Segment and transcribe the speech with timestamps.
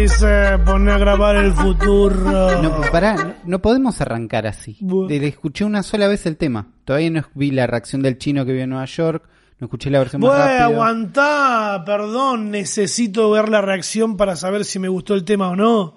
[0.00, 2.62] Ulises, pone a grabar el futuro.
[2.62, 4.78] No, pará, no podemos arrancar así.
[4.80, 6.68] Le escuché una sola vez el tema.
[6.86, 9.24] Todavía no vi la reacción del chino que vio en Nueva York.
[9.58, 10.64] No escuché la versión más Bueno, rápida.
[10.64, 15.96] aguantá, perdón, necesito ver la reacción para saber si me gustó el tema o no.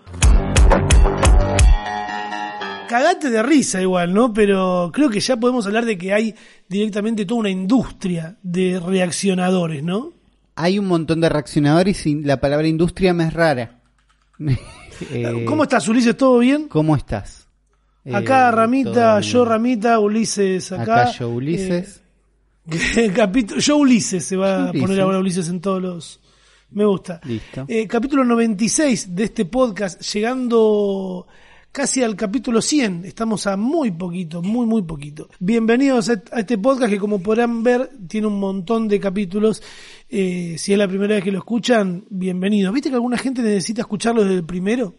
[2.89, 4.33] Cagate de risa igual, ¿no?
[4.33, 6.35] Pero creo que ya podemos hablar de que hay
[6.67, 10.11] directamente toda una industria de reaccionadores, ¿no?
[10.55, 13.79] Hay un montón de reaccionadores y la palabra industria me es rara.
[15.11, 16.15] Eh, ¿Cómo estás, Ulises?
[16.15, 16.67] ¿Todo bien?
[16.67, 17.47] ¿Cómo estás?
[18.13, 19.43] Acá Eh, Ramita, todo yo.
[19.45, 21.01] Ramita, Ulises acá.
[21.01, 22.01] Acá yo Ulises.
[22.95, 24.81] Eh, capítulo, yo Ulises se va Ulises.
[24.81, 26.19] a poner ahora Ulises en todos los.
[26.69, 27.19] Me gusta.
[27.23, 27.65] Listo.
[27.67, 31.27] Eh, capítulo 96 de este podcast, llegando
[31.73, 33.03] casi al capítulo 100.
[33.03, 35.27] Estamos a muy poquito, muy, muy poquito.
[35.39, 39.61] Bienvenidos a este podcast que, como podrán ver, tiene un montón de capítulos.
[40.07, 42.71] Eh, si es la primera vez que lo escuchan, bienvenidos.
[42.73, 44.93] ¿Viste que alguna gente necesita escucharlo desde el primero?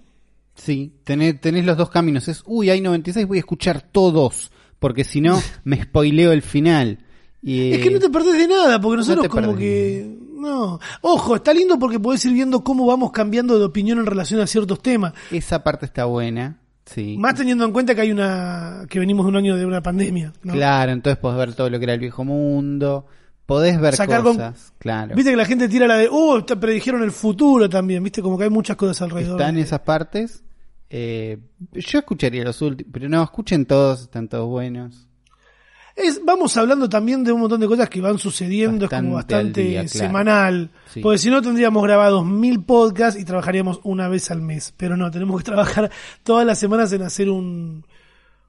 [0.56, 2.26] Sí, tenés, tenés los dos caminos.
[2.26, 4.50] Es, uy, hay 96, voy a escuchar todos.
[4.80, 6.98] Porque si no, me spoileo el final.
[7.40, 10.18] Y, Es que no te perdés de nada, porque nosotros como que...
[10.34, 10.80] No.
[11.02, 14.46] Ojo, está lindo porque podés ir viendo cómo vamos cambiando de opinión en relación a
[14.46, 15.14] ciertos temas.
[15.30, 16.63] Esa parte está buena.
[16.86, 17.16] Sí.
[17.18, 18.84] Más teniendo en cuenta que hay una...
[18.90, 20.32] que venimos de un año de una pandemia.
[20.42, 20.52] ¿no?
[20.52, 23.06] Claro, entonces podés ver todo lo que era el viejo mundo.
[23.46, 24.72] Podés ver Sacar con- cosas.
[24.78, 25.14] Claro.
[25.14, 28.36] Viste que la gente tira la de, oh, te predijeron el futuro también, viste, como
[28.38, 29.40] que hay muchas cosas alrededor.
[29.40, 30.42] Están de- esas partes.
[30.90, 31.38] Eh,
[31.72, 35.08] yo escucharía los últimos, pero no, escuchen todos, están todos buenos.
[35.96, 39.62] Es, vamos hablando también de un montón de cosas que van sucediendo, es como Bastante
[39.62, 40.06] día, claro.
[40.06, 40.70] semanal.
[40.92, 41.00] Sí.
[41.00, 44.74] Porque si no tendríamos grabados mil podcasts y trabajaríamos una vez al mes.
[44.76, 45.90] Pero no, tenemos que trabajar
[46.24, 47.86] todas las semanas en hacer un,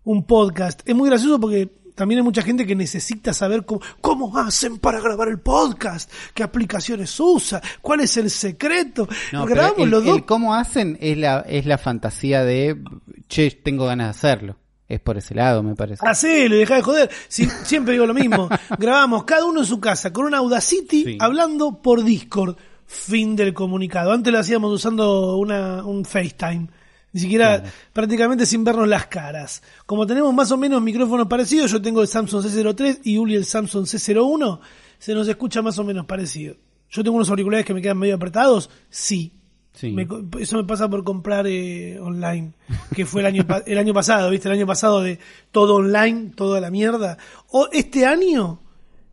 [0.03, 0.81] un podcast.
[0.85, 4.99] Es muy gracioso porque también hay mucha gente que necesita saber cómo, cómo hacen para
[4.99, 9.07] grabar el podcast, qué aplicaciones usa, cuál es el secreto.
[9.31, 12.81] No, grabamos el, los dos el cómo hacen es la, es la fantasía de,
[13.29, 14.57] che, tengo ganas de hacerlo.
[14.87, 16.05] Es por ese lado, me parece.
[16.07, 17.09] Hacelo y dejá de joder.
[17.27, 18.47] Si- siempre digo lo mismo.
[18.77, 21.17] Grabamos cada uno en su casa con una Audacity Sí.
[21.19, 22.55] hablando por Discord.
[22.85, 24.11] Fin del comunicado.
[24.11, 26.67] Antes lo hacíamos usando una, un FaceTime.
[27.13, 27.73] Ni siquiera Claro.
[27.93, 29.63] prácticamente sin vernos las caras.
[29.87, 33.45] Como tenemos más o menos micrófonos parecidos, yo tengo el Samsung C03 y Uli el
[33.45, 34.59] Samsung C01,
[34.99, 36.57] se nos escucha más o menos parecido.
[36.91, 39.34] Yo tengo unos auriculares que me quedan medio apretados, sí.
[39.75, 39.91] Sí.
[39.91, 40.07] Me
[40.39, 42.53] eso me pasa por comprar eh, online,
[42.95, 44.47] que fue el año el año pasado, ¿viste?
[44.47, 45.19] El año pasado de
[45.51, 47.17] todo online, toda la mierda.
[47.49, 48.61] O este año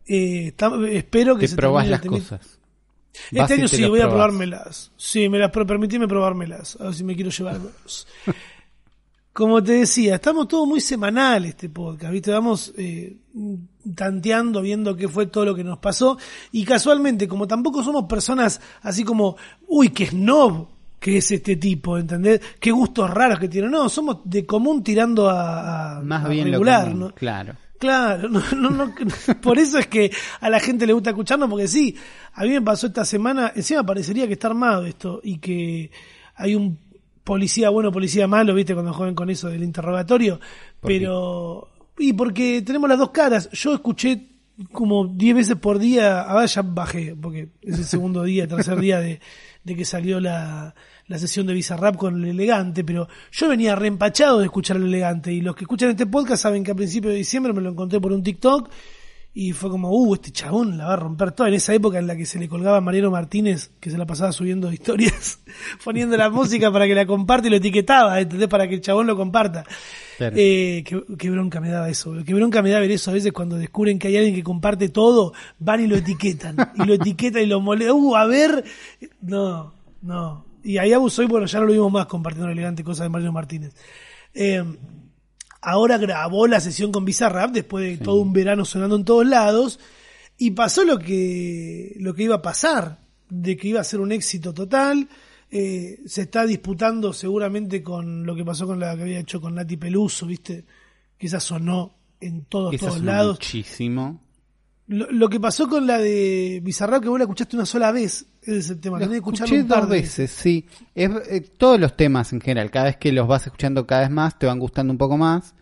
[0.07, 0.53] eh,
[0.89, 2.59] espero que Te se probás las cosas.
[3.31, 4.91] Este año sí, voy a probármelas.
[4.97, 7.59] Sí, me las permitime probármelas, a ver si me quiero llevar.
[9.33, 12.29] Como te decía, estamos todo muy semanal este podcast, ¿viste?
[12.31, 13.17] Vamos eh,
[13.95, 16.17] tanteando, viendo qué fue todo lo que nos pasó.
[16.51, 19.35] Y casualmente, como tampoco somos personas así como,
[19.67, 20.67] uy, qué snob
[20.99, 22.39] que es este tipo, ¿entendés?
[22.59, 23.69] Qué gustos raros que tiene.
[23.69, 27.15] No, somos de común tirando a, a- Más a bien regular, lo común, ¿no?
[27.15, 27.55] claro.
[27.79, 28.95] Claro, no, no, no,
[29.41, 31.93] por eso es que a la gente le gusta escucharnos, porque sí,
[32.33, 35.91] a mí me pasó esta semana, encima parecería que está armado esto y que
[36.35, 36.77] hay un
[37.23, 40.39] policía bueno, policía malo, viste, cuando juegan con eso del interrogatorio,
[40.81, 41.69] pero...
[41.97, 44.27] Y porque tenemos las dos caras, yo escuché
[44.71, 48.99] como 10 veces por día, ahora ya bajé, porque es el segundo día, tercer día
[48.99, 49.19] de,
[49.63, 50.75] de que salió la,
[51.07, 55.31] la sesión de Bizarrap con el elegante, pero yo venía reempachado de escuchar el elegante,
[55.31, 57.99] y los que escuchan este podcast saben que a principios de diciembre me lo encontré
[57.99, 58.69] por un TikTok,
[59.35, 61.49] y fue como, uh, este chabón la va a romper toda.
[61.49, 64.05] En esa época en la que se le colgaba a Mariano Martínez, que se la
[64.05, 65.39] pasaba subiendo historias,
[65.83, 68.47] poniendo la música para que la comparte y lo etiquetaba, ¿entendés?
[68.47, 69.63] Para que el chabón lo comparta.
[70.17, 70.35] Claro.
[70.37, 73.33] Eh, qué, qué bronca me daba eso, qué bronca me da ver eso a veces
[73.33, 77.41] cuando descubren que hay alguien que comparte todo, van y lo etiquetan, y lo etiquetan
[77.41, 78.63] y lo molestan, uh, a ver,
[79.21, 79.73] no,
[80.03, 80.45] no.
[80.63, 83.33] Y ahí abusó y bueno, ya no lo vimos más compartiendo elegante cosa de Mariano
[83.33, 83.73] Martínez.
[84.35, 84.63] Eh,
[85.63, 89.79] ahora grabó la sesión con Bizarrap después de todo un verano sonando en todos lados
[90.37, 94.11] y pasó lo que lo que iba a pasar de que iba a ser un
[94.11, 95.07] éxito total.
[95.49, 99.53] Eh, se está disputando seguramente con lo que pasó con la que había hecho con
[99.53, 100.65] Nati Peluso viste
[101.17, 103.37] que esa sonó en todos Esa todos lados.
[103.37, 104.21] muchísimo.
[104.87, 108.25] Lo, lo que pasó con la de Bizarrap que vos la escuchaste una sola vez
[108.41, 110.65] es el tema Lo tenés escuché un par dos veces, sí.
[110.93, 114.09] Es, eh, todos los temas en general, cada vez que los vas escuchando cada vez
[114.09, 115.55] más, te van gustando un poco más.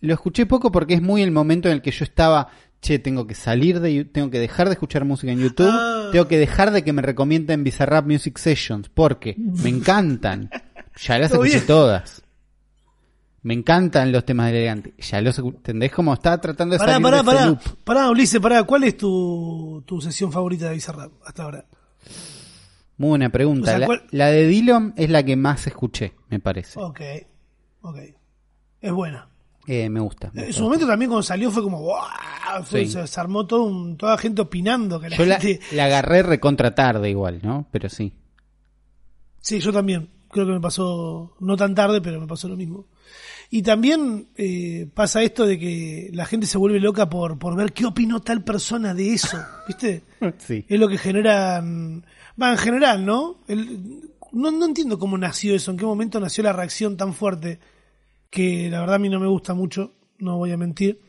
[0.00, 2.48] Lo escuché poco porque es muy el momento en el que yo estaba,
[2.80, 6.10] che, tengo que salir de, tengo que dejar de escuchar música en YouTube, Ah.
[6.12, 10.50] tengo que dejar de que me recomienden Bizarrap Music Sessions, porque me encantan.
[11.00, 12.22] Ya las escuché todas.
[13.42, 14.94] Me encantan los temas del elegante.
[14.98, 15.92] Ya los ¿entendés?
[15.92, 17.60] Como estaba tratando de Pará, salir pará, de ese pará, loop.
[17.84, 21.64] pará, Ulises, pará, ¿cuál es tu, tu sesión favorita de Bizarrap hasta ahora?
[22.96, 23.62] Muy buena pregunta.
[23.62, 26.78] O sea, la, ¿cuál- la de Dillon es la que más escuché, me parece.
[26.80, 27.00] Ok,
[27.82, 27.98] ok.
[28.80, 29.28] Es buena.
[29.68, 30.30] Eh, me gusta.
[30.32, 30.58] me En gusta.
[30.58, 32.64] su momento también cuando salió fue como ¡guau!
[32.64, 32.98] Fue- Sí.
[33.06, 36.22] se, armó todo un- toda la gente opinando que la Yo la, gente la agarré
[36.24, 37.68] recontra tarde igual, ¿no?
[37.70, 38.12] Pero sí.
[39.40, 40.10] Sí, yo también.
[40.30, 42.86] Creo que me pasó, no tan tarde, pero me pasó lo mismo.
[43.50, 47.72] Y también eh, pasa esto de que la gente se vuelve loca por, por ver
[47.72, 50.02] qué opinó tal persona de eso, ¿viste?
[50.38, 50.64] Sí.
[50.68, 52.04] Es lo que generan...
[52.40, 53.38] Va, en general, ¿no?
[53.48, 54.02] El-
[54.32, 57.58] no, no entiendo cómo nació eso, en qué momento nació la reacción tan fuerte,
[58.28, 61.00] que la verdad a mí no me gusta mucho, no voy a mentir.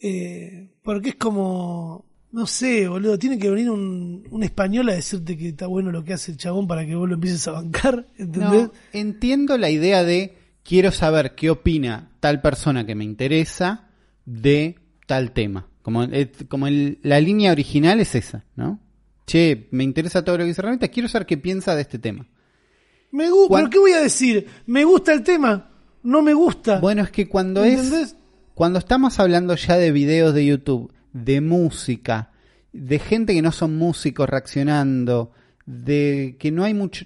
[0.00, 2.04] Eh, porque es como...
[2.32, 6.04] No sé, boludo, tiene que venir un, un español a decirte que está bueno lo
[6.04, 8.64] que hace el chabón para que vos lo empieces a bancar, ¿entendés?
[8.64, 10.34] No, entiendo la idea de
[10.66, 13.88] quiero saber qué opina tal persona que me interesa
[14.24, 14.76] de
[15.06, 15.68] tal tema.
[15.82, 18.80] Como, eh, como el- la línea original es esa, ¿no?
[19.26, 22.26] Che, me interesa todo lo que dice Ramita, quiero saber qué piensa de este tema.
[23.12, 24.46] Me gusta, pero ¿qué voy a decir?
[24.66, 25.70] ¿Me gusta el tema?
[26.02, 26.80] ¿No me gusta?
[26.80, 28.16] Bueno, es que cuando es
[28.54, 32.32] cuando estamos hablando ya de videos de YouTube, de música,
[32.72, 35.32] de gente que no son músicos reaccionando,
[35.66, 37.04] de que no hay mucho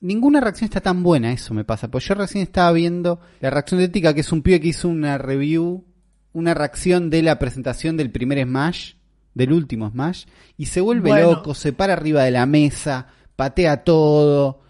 [0.00, 1.88] ninguna reacción está tan buena, eso me pasa.
[1.90, 4.88] Pues yo recién estaba viendo la reacción de Ética, que es un pibe que hizo
[4.88, 5.84] una review,
[6.32, 8.92] una reacción de la presentación del primer Smash,
[9.34, 10.24] del último Smash,
[10.56, 11.32] y se vuelve Bueno.
[11.32, 13.06] loco, se para arriba de la mesa,
[13.36, 14.62] patea todo.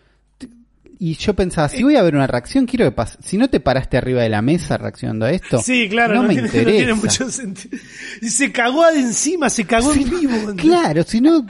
[1.00, 3.18] Y yo pensaba, Eh, si voy a ver una reacción, quiero que pase.
[3.22, 6.28] Si no te paraste arriba de la mesa reaccionando a esto, Sí, claro, no, no,
[6.28, 6.76] me tiene, no interesa.
[6.76, 7.78] tiene mucho sentido.
[8.20, 10.54] Y se cagó de encima, se cagó en vivo.
[10.56, 11.46] Claro, si no,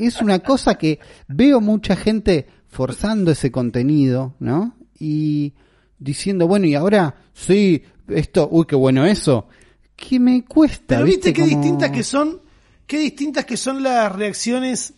[0.00, 4.74] es una cosa que veo mucha gente forzando ese contenido, ¿no?
[4.98, 5.52] Y
[5.98, 9.48] diciendo, bueno, y ahora, sí, esto, uy, qué bueno eso.
[9.96, 12.40] Que me cuesta, Pero viste qué Como- distintas que son,
[12.86, 14.94] qué distintas que son las reacciones,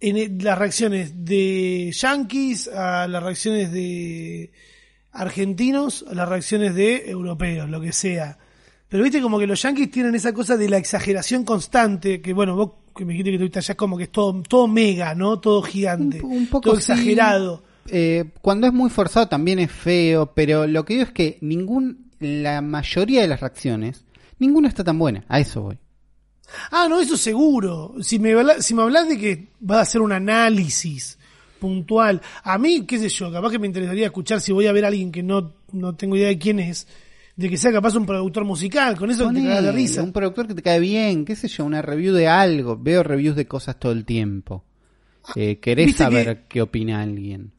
[0.00, 4.50] en el- las reacciones de yankees a las reacciones de
[5.12, 8.38] argentinos, a las reacciones de europeos, lo que sea.
[8.88, 12.56] Pero viste como que los yankees tienen esa cosa de la exageración constante, que bueno,
[12.56, 15.38] vos que me dijiste que tuviste allá es como que es todo, todo mega, ¿no?
[15.40, 16.92] Todo gigante, Un- un poco todo sí.
[16.92, 17.62] exagerado.
[17.88, 22.10] Eh, cuando es muy forzado también es feo, pero lo que digo es que ningún,
[22.20, 24.04] la mayoría de las reacciones,
[24.38, 25.24] ninguna está tan buena.
[25.28, 25.78] A eso voy.
[26.70, 27.94] Ah, no, eso seguro.
[28.00, 31.18] Si me, si me hablas de que vas a hacer un análisis
[31.58, 34.84] puntual, a mí, qué sé yo, capaz que me interesaría escuchar si voy a ver
[34.84, 36.86] a alguien que no, no tengo idea de quién es,
[37.40, 40.02] de que sea capaz un productor musical, con eso te de Ponele, risa.
[40.02, 42.76] Un productor que te cae bien, qué sé yo, una review de algo.
[42.76, 44.64] Veo reviews de cosas todo el tiempo.
[45.36, 47.52] Eh, querés Ah, saber qué opina alguien.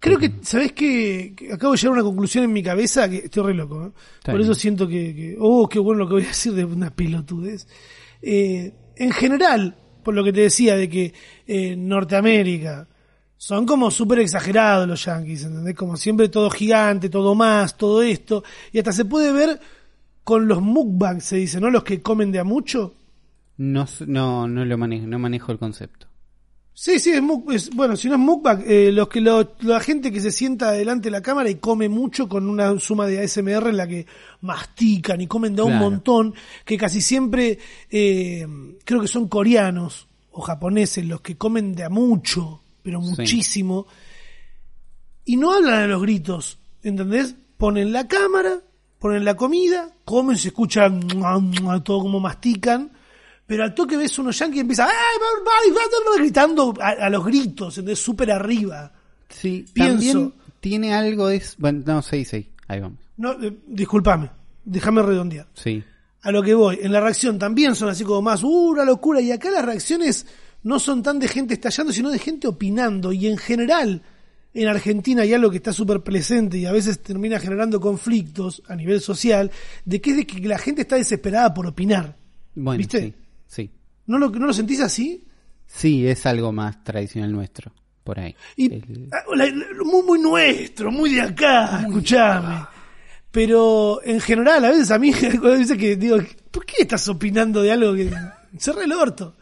[0.00, 1.34] Creo que, ¿sabés qué?
[1.52, 3.86] Acabo de llegar a una conclusión en mi cabeza que estoy re loco.
[3.86, 3.90] ¿eh?
[4.24, 4.44] Por bien.
[4.44, 7.66] eso siento que, que- oh, qué bueno lo que voy a decir de una pelotudez.
[8.22, 11.12] Eh, en general, por lo que te decía de que
[11.46, 12.88] eh, Norteamérica
[13.40, 15.74] son como súper exagerados los yankees, ¿entendés?
[15.76, 18.42] Como siempre todo gigante, todo más, todo esto.
[18.72, 19.58] Y hasta se puede ver
[20.24, 21.70] con los mukbangs, se dice, ¿no?
[21.70, 22.94] Los que comen de a mucho.
[23.56, 26.06] No, no, no lo manejo, no manejo el concepto.
[26.74, 29.80] Sí, sí, es, muk- es- bueno, si no es mukbang, eh, los que lo- la
[29.80, 33.20] gente que se sienta delante de la cámara y come mucho con una suma de
[33.20, 34.06] ASMR en la que
[34.42, 35.90] mastican y comen de a un Claro.
[35.90, 37.58] montón, que casi siempre
[37.90, 38.46] eh,
[38.84, 43.10] creo que son coreanos o japoneses los que comen de a mucho, pero Sí.
[43.10, 43.86] muchísimo,
[45.26, 47.34] y no hablan a los gritos, ¿entendés?
[47.58, 48.60] Ponen la cámara,
[48.98, 50.88] ponen la comida, comen, se escucha
[51.84, 52.90] todo como mastican,
[53.46, 55.82] pero al toque ves unos yankees y empieza "Ay, bye, bye,
[56.14, 57.98] bye", gritando a, a los gritos, ¿entendés?
[58.00, 58.90] Súper arriba.
[59.28, 61.42] Sí, Pienso- también tiene algo de...
[61.58, 62.98] Bueno, no, sí, sí, ahí vamos.
[63.18, 64.30] No, eh, discúlpame,
[64.64, 65.46] déjame redondear.
[65.54, 65.84] Sí.
[66.22, 69.20] A lo que voy, en la reacción también son así como más, uh, una locura,
[69.20, 70.26] y acá las reacciones
[70.62, 74.02] no son tan de gente estallando, sino de gente opinando, y en general,
[74.54, 78.74] en Argentina hay algo que está súper presente y a veces termina generando conflictos a
[78.74, 79.50] nivel social,
[79.84, 82.16] de que es de que la gente está desesperada por opinar.
[82.54, 83.00] Bueno, ¿Viste?
[83.00, 83.14] sí,
[83.46, 83.70] sí.
[84.06, 85.24] ¿No lo, ¿No lo sentís así?
[85.66, 87.72] Sí, es algo más tradicional nuestro,
[88.02, 88.34] por ahí.
[88.56, 89.22] Y, El- ah,
[89.84, 92.64] muy, muy nuestro, muy de acá, escuchame.
[93.30, 95.12] Pero en general, a veces a mí,
[95.44, 96.16] a veces que digo,
[96.50, 98.10] ¿por qué estás opinando de algo que
[98.58, 99.36] cerré el orto?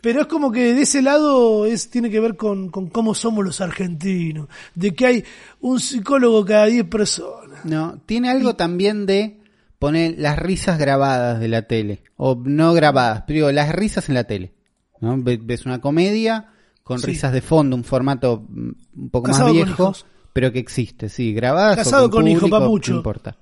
[0.00, 3.44] Pero es como que de ese lado es, tiene que ver con, con cómo somos
[3.44, 5.24] los argentinos, de que hay
[5.60, 7.64] un psicólogo cada 10 personas.
[7.64, 9.40] No, tiene algo también de
[9.78, 14.14] poner las risas grabadas de la tele, o no grabadas, pero digo, las risas en
[14.14, 14.52] la tele.
[15.00, 15.16] ¿no?
[15.20, 16.52] Ve- Ves una comedia
[16.84, 17.06] con Sí.
[17.08, 18.70] risas de fondo, un formato mm,
[19.02, 19.92] un poco Casado más con viejo,
[20.32, 21.74] pero que existe, sí, grabadas.
[21.74, 22.92] o Casado con hijo, papucho.
[22.92, 23.36] No importa.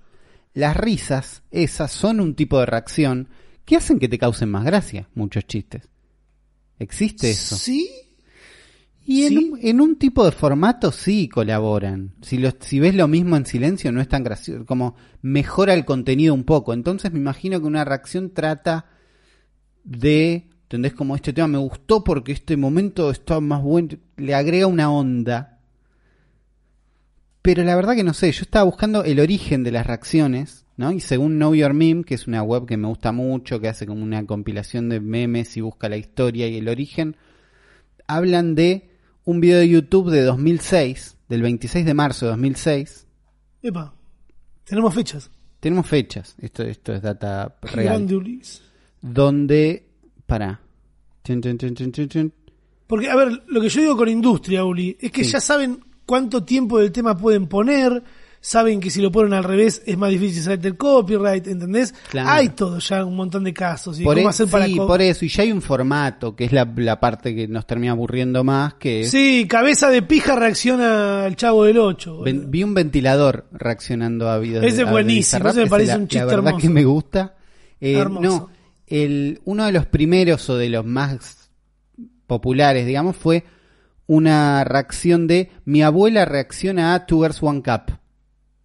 [0.54, 3.28] Las risas, esas son un tipo de reacción
[3.66, 5.88] que hacen que te causen más gracia muchos chistes.
[6.78, 7.56] ¿Existe eso?
[7.56, 7.90] ¿Sí?
[9.04, 9.37] Y en, ¿Sí?
[9.37, 12.14] un, en un tipo de formato sí colaboran.
[12.23, 15.85] Si, los, si ves lo mismo en silencio no es tan gracioso, como mejora el
[15.85, 16.75] contenido un poco.
[16.75, 18.87] Entonces me imagino que una reacción trata
[19.85, 20.92] de, ¿entendés?
[20.92, 25.61] Como este tema me gustó porque este momento está más bueno, le agrega una onda.
[27.42, 30.92] Pero la verdad que no sé, yo estaba buscando el origen de las reacciones, ¿no?
[30.92, 33.87] Y según Know Your Meme, que es una web que me gusta mucho, que hace
[33.87, 37.16] como una compilación de memes y busca la historia y el origen,
[38.06, 38.90] hablan de
[39.25, 43.06] un video de YouTube de 2006, del 26 de marzo de 2006.
[43.62, 43.95] Epa,
[44.64, 45.30] tenemos fechas.
[45.61, 47.87] Tenemos fechas, esto, esto es data real.
[49.00, 49.87] Donde,
[50.26, 50.61] para.
[52.87, 55.33] Porque, a ver, lo que yo digo con industria, Uli, es que Sí.
[55.33, 58.02] ya saben cuánto tiempo del tema pueden poner,
[58.49, 61.93] saben que si lo ponen al revés es más difícil salirte el copyright, ¿entendés?
[62.11, 62.29] Claro.
[62.31, 65.03] Hay todo ya un montón de casos y Por, cómo e- hacer para sí, por
[65.03, 68.45] eso, y ya hay un formato, que es la, la parte que nos termina aburriendo
[68.45, 72.21] más, que es- Sí, cabeza de pija reacciona al chavo del 8.
[72.23, 74.65] ven- vi un ventilador reaccionando a videos.
[74.65, 76.62] Ese es buenísimo, ese me parece la- un chiste La verdad hermoso.
[76.62, 77.35] que me gusta.
[77.81, 78.23] Eh, Hermoso.
[78.23, 78.50] no,
[78.87, 81.50] el, uno de los primeros o de los más
[82.29, 83.45] populares, digamos, fue
[84.07, 87.99] una reacción de mi abuela reacciona a Two Girls One Cup.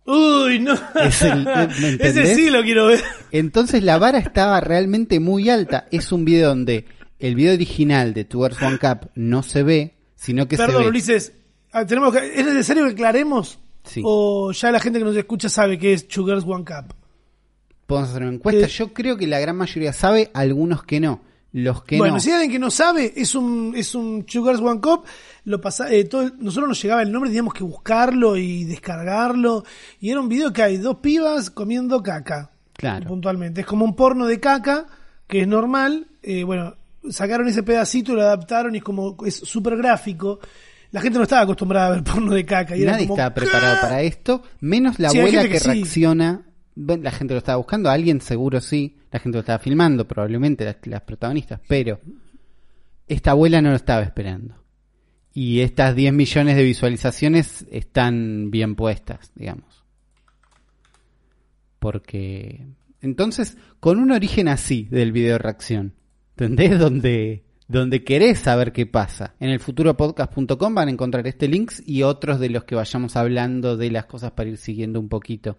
[0.05, 0.74] Uy, no.
[1.03, 2.17] Es el- ¿me entendés?
[2.17, 3.01] Ese sí lo quiero ver.
[3.31, 5.88] Entonces la vara estaba realmente muy alta.
[5.91, 6.86] Es un video donde
[7.20, 10.81] el video original de Two Girls One Cup no se ve, sino que Perdón, se
[10.84, 10.89] ve.
[10.89, 11.34] Ulises,
[11.72, 13.60] ah, tenemos que, ¿es necesario que aclaremos?
[13.84, 14.01] Sí.
[14.03, 16.93] ¿O ya la gente que nos escucha sabe que es Sugar's One Cup?
[17.86, 18.65] Podemos hacer una encuesta.
[18.65, 21.22] Eh, Yo creo que la gran mayoría sabe, algunos que no.
[21.53, 22.20] Los que bueno, no.
[22.22, 25.03] si hay alguien que no sabe, es un, es un Sugar's One Cup.
[25.43, 29.65] Lo pasa, eh, todo, nosotros nos llegaba el nombre, teníamos que buscarlo y descargarlo.
[30.00, 32.51] Y era un video que hay dos pibas comiendo caca.
[32.74, 33.08] Claro.
[33.08, 33.62] Puntualmente.
[33.62, 34.86] Es como un porno de caca,
[35.27, 36.08] que es normal.
[36.24, 36.75] Eh, bueno,
[37.10, 40.39] sacaron ese pedacito y lo adaptaron y es como, es súper gráfico.
[40.91, 42.75] La gente no estaba acostumbrada a ver porno de caca.
[42.77, 46.46] Y Nadie como, estaba preparado para esto, menos la Sí, abuela que, reacciona.
[46.75, 48.98] La gente lo estaba buscando, alguien seguro sí.
[49.12, 51.60] La gente lo estaba filmando, probablemente las, protagonistas.
[51.68, 52.00] Pero
[53.08, 54.56] esta abuela no lo estaba esperando.
[55.34, 59.84] Y estas 10 millones de visualizaciones están bien puestas, digamos.
[61.80, 62.68] Porque.
[63.01, 65.94] Entonces, con un origen así del video reacción,
[66.32, 66.78] ¿entendés?
[66.80, 69.34] Donde, donde querés saber qué pasa.
[69.40, 73.75] En el futuropodcast.com van a encontrar este link y otros de los que vayamos hablando
[73.75, 75.58] de las cosas para ir siguiendo un poquito.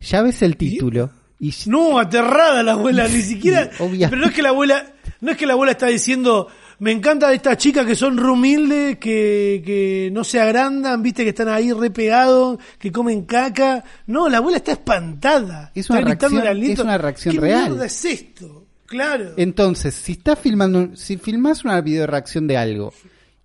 [0.00, 3.70] Ya ves el título y No, aterrada la abuela, ni siquiera.
[3.78, 6.92] obvia- Pero no es que la abuela, no es que la abuela está diciendo, me
[6.92, 11.48] encanta estas chicas que son re humildes, que, que no se agrandan, viste que están
[11.48, 13.84] ahí re pegados, que comen caca.
[14.06, 15.72] No, la abuela está espantada.
[15.74, 17.70] Es una Está reacción- es una reacción ¿Qué real.
[17.70, 18.66] mierda es esto?
[18.86, 19.34] Claro.
[19.36, 22.92] Entonces, si estás filmando, si filmás una video reacción de algo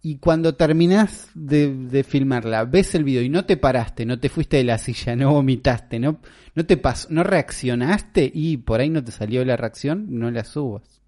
[0.07, 4.29] y cuando terminás de, de filmarla, ves el video y no te paraste, no te
[4.29, 6.19] fuiste de la silla, no vomitaste, no,
[6.53, 10.43] no te pasó, no reaccionaste y por ahí no te salió la reacción, no la
[10.43, 11.01] subas.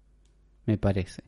[0.66, 1.22] Me parece.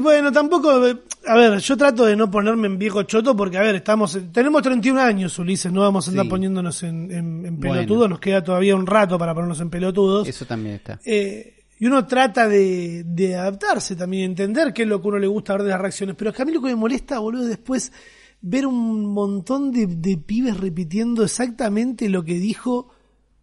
[0.00, 0.96] Bueno, tampoco, eh,
[1.28, 4.62] a ver, yo trato de no ponerme en viejo choto porque, a ver, estamos, tenemos
[4.62, 6.30] 31 años, Ulises, no vamos a andar Sí.
[6.30, 7.74] poniéndonos en, en, en Bueno.
[7.74, 10.26] pelotudos, nos queda todavía un rato para ponernos en pelotudos.
[10.26, 10.98] Eso también está.
[11.04, 15.18] Eh, y uno trata de, de adaptarse también, entender qué es lo que a uno
[15.18, 16.16] le gusta ver de las reacciones.
[16.16, 17.92] Pero es que a mí lo que me molesta, boludo, es después
[18.40, 22.88] ver un montón de, de pibes repitiendo exactamente lo que dijo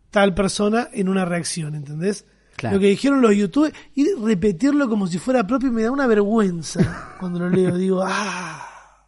[0.09, 2.25] tal persona en una reacción, ¿entendés?
[2.55, 2.77] Claro.
[2.77, 6.07] Lo que dijeron los youtubers y repetirlo como si fuera propio y me da una
[6.07, 7.77] vergüenza cuando lo leo.
[7.77, 9.07] Digo, ah,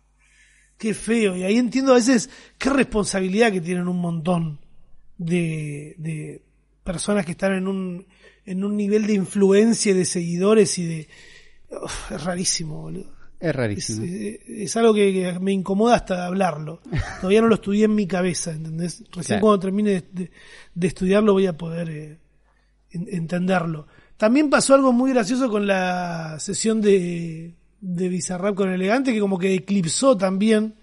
[0.77, 1.35] qué feo.
[1.35, 4.59] Y ahí entiendo a veces qué responsabilidad que tienen un montón
[5.17, 6.43] de, de
[6.83, 8.05] personas que están en un,
[8.45, 11.07] en un nivel de influencia y de seguidores y de...
[11.71, 13.11] Uf, es rarísimo, boludo.
[13.39, 14.03] Es Es, rarísimo.
[14.05, 16.81] es- es algo que, que me incomoda hasta hablarlo.
[17.21, 18.99] Todavía no lo estudié en mi cabeza, ¿entendés?
[19.11, 19.41] Recién Claro.
[19.41, 20.31] cuando termine de, de-
[20.75, 22.17] de estudiarlo voy a poder eh,
[22.91, 23.87] en- entenderlo.
[24.17, 29.37] También pasó algo muy gracioso con la sesión de, de Bizarrap con Elegante, que como
[29.39, 30.75] que eclipsó también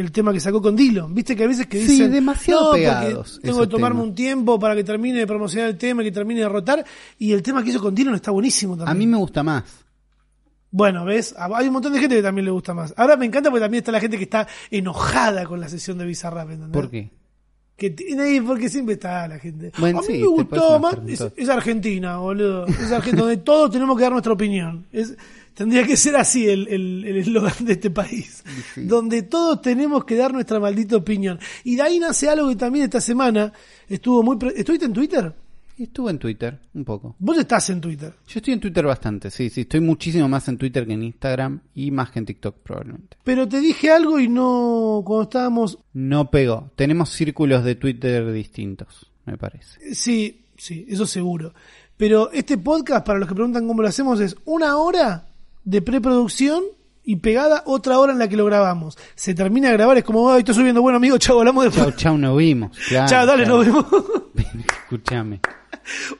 [0.00, 1.14] el tema que sacó con Dillon.
[1.14, 4.08] Viste que a veces que Sí, dicen, demasiado "No, porque pegados Tengo que tomarme temas".
[4.08, 6.84] un tiempo para que termine de promocionar el tema, que termine de rotar.
[7.18, 8.88] Y el tema que hizo con Dillon está buenísimo también.
[8.90, 9.64] A mí me gusta más.
[10.72, 11.34] Bueno, ¿ves?
[11.36, 12.94] Hay un montón de gente que también le gusta más.
[12.96, 16.06] Ahora me encanta porque también está la gente que está enojada con la sesión de
[16.06, 16.72] Bizarrap, ¿entendés?
[16.72, 17.10] ¿Por qué?
[17.76, 19.72] Que porque siempre está la gente.
[19.78, 20.98] Bueno, a mí sí, me gustó más.
[21.06, 22.66] Es, es Argentina, boludo.
[22.66, 24.86] Es Argentina, donde todos tenemos que dar nuestra opinión.
[24.92, 25.16] Es,
[25.60, 28.42] tendría que ser así el el- el eslogan de este país.
[28.74, 28.84] sí.
[28.84, 31.38] Donde todos tenemos que dar nuestra maldita opinión.
[31.64, 33.52] Y de ahí nace algo que también esta semana
[33.86, 34.36] estuvo muy.
[34.38, 35.34] pre- ¿Estuviste en Twitter?
[35.76, 37.16] estuve en Twitter, un poco.
[37.18, 38.12] Vos estás en Twitter.
[38.28, 39.62] Yo estoy en Twitter bastante, sí, sí.
[39.62, 43.16] Estoy muchísimo más en Twitter que en Instagram y más que en TikTok probablemente.
[43.24, 45.02] Pero te dije algo y no.
[45.04, 45.78] Cuando estábamos.
[45.94, 46.70] No pegó.
[46.76, 49.94] Tenemos círculos de Twitter distintos, me parece.
[49.94, 51.52] Sí, sí, eso seguro.
[51.96, 55.26] Pero este podcast, para los que preguntan cómo lo hacemos, es una hora
[55.64, 56.62] de preproducción
[57.02, 58.96] y pegada otra hora en la que lo grabamos.
[59.14, 61.86] Se termina de grabar, es como, ay, estoy subiendo, bueno amigo, chao, hablamos después.
[61.88, 62.76] Chau, chau, nos vimos.
[62.88, 63.56] Claro, Chao, dale, claro.
[63.58, 63.86] nos vemos.
[64.84, 65.40] Escúchame.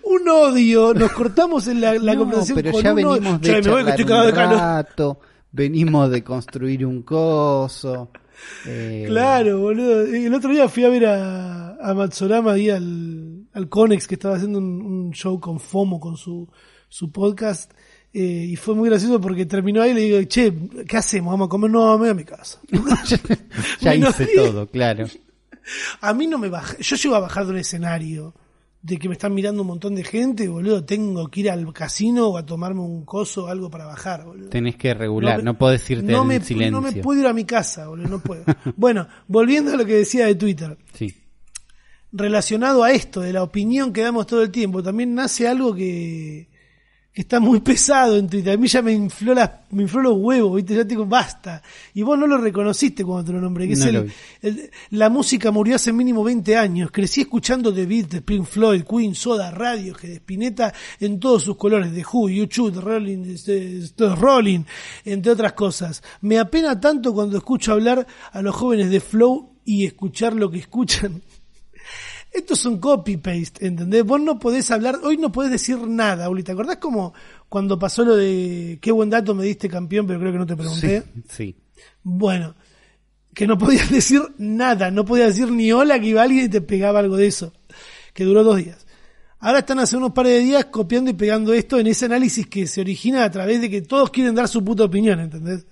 [0.04, 3.10] un odio, nos cortamos en la, la No, conversación pero con ya un odio.
[3.20, 4.34] venimos de me voy que estoy un calor.
[4.58, 5.20] rato,
[5.52, 8.10] venimos de construir un coso.
[8.66, 10.02] eh, Claro, boludo.
[10.02, 14.36] El otro día fui a ver a, a Matsurama y al, al Conex que estaba
[14.36, 16.48] haciendo un, un show con FOMO con su,
[16.88, 17.70] su podcast.
[18.12, 20.52] Eh, y fue muy gracioso porque terminó ahí y le digo, che,
[20.88, 21.32] ¿qué hacemos?
[21.32, 21.70] ¿Vamos a comer?
[21.70, 22.58] No, me voy a mi casa.
[23.80, 25.06] ya hice todo, claro.
[26.00, 26.76] A mí no me baja.
[26.80, 28.34] Yo llego a bajar de un escenario
[28.82, 30.84] de que me están mirando un montón de gente, boludo.
[30.84, 34.48] Tengo que ir al casino o a tomarme un coso o algo para bajar, boludo.
[34.48, 36.72] Tenés que regular, me- no, podés irte no en me, silencio.
[36.72, 38.42] No me puedo ir a mi casa, boludo, no puedo.
[38.76, 40.76] bueno, volviendo a lo que decía de Twitter.
[40.94, 41.14] Sí.
[42.12, 46.48] relacionado a esto, de la opinión que damos todo el tiempo, también nace algo que,
[47.12, 48.54] que está muy pesado en Twitter.
[48.54, 50.74] A mí ya me infló, las, me infló los huevos, ¿viste?
[50.76, 51.60] Ya te digo, basta.
[51.92, 54.12] Y vos no lo reconociste cuando te lo nombré, que No es
[54.42, 56.90] el, la música murió hace mínimo 20 años.
[56.92, 61.92] Crecí escuchando The Beatles, Pink Floyd, Queen, Soda, Radio, que Spinetta en todos sus colores,
[61.92, 63.36] de Who, YouTube, Rolling,
[64.16, 64.60] Rolling,
[65.04, 66.02] entre otras cosas.
[66.20, 70.58] Me apena tanto cuando escucho hablar a los jóvenes de Flow y escuchar lo que
[70.58, 71.22] escuchan.
[72.32, 74.04] Esto es un copy-paste, ¿entendés?
[74.04, 76.44] Vos no podés hablar, hoy no podés decir nada, Uli.
[76.44, 77.12] ¿Te acordás como
[77.48, 80.56] cuando pasó lo de qué buen dato me diste campeón, pero creo que no te
[80.56, 81.02] pregunté?
[81.02, 81.56] Sí, sí.
[82.02, 82.54] Bueno,
[83.34, 86.60] que no podías decir nada, no podías decir ni hola que iba alguien y te
[86.60, 87.52] pegaba algo de eso,
[88.14, 88.86] que duró dos días.
[89.40, 92.66] Ahora están hace unos pares de días copiando y pegando esto en ese análisis que
[92.66, 95.66] se origina a través de que todos quieren dar su puta opinión, ¿entendés?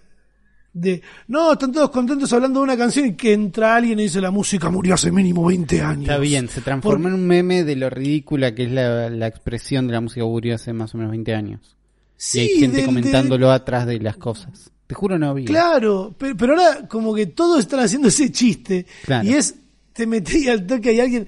[0.73, 4.21] De, no, están todos contentos hablando de una canción y que entra alguien y dice
[4.21, 6.03] la música murió hace mínimo 20 años.
[6.03, 9.87] Está bien, se transformó en un meme de lo ridícula que es la, la expresión
[9.87, 11.77] de la música murió hace más o menos 20 años.
[12.17, 14.71] Sí, y hay gente del- comentándolo atrás de las cosas.
[14.87, 15.47] Te juro no había.
[15.47, 19.27] Claro, pe- pero, ahora como que todos están haciendo ese chiste Claro.
[19.29, 19.55] y es
[19.93, 21.27] te metí al toque hay alguien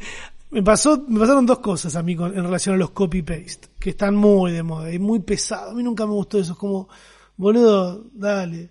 [0.52, 3.68] me pasó me pasaron dos cosas a mí con- en relación a los copy paste
[3.78, 5.72] que están muy de moda y muy pesados.
[5.72, 6.88] A mí nunca me gustó eso, es como
[7.36, 8.70] boludo, dale.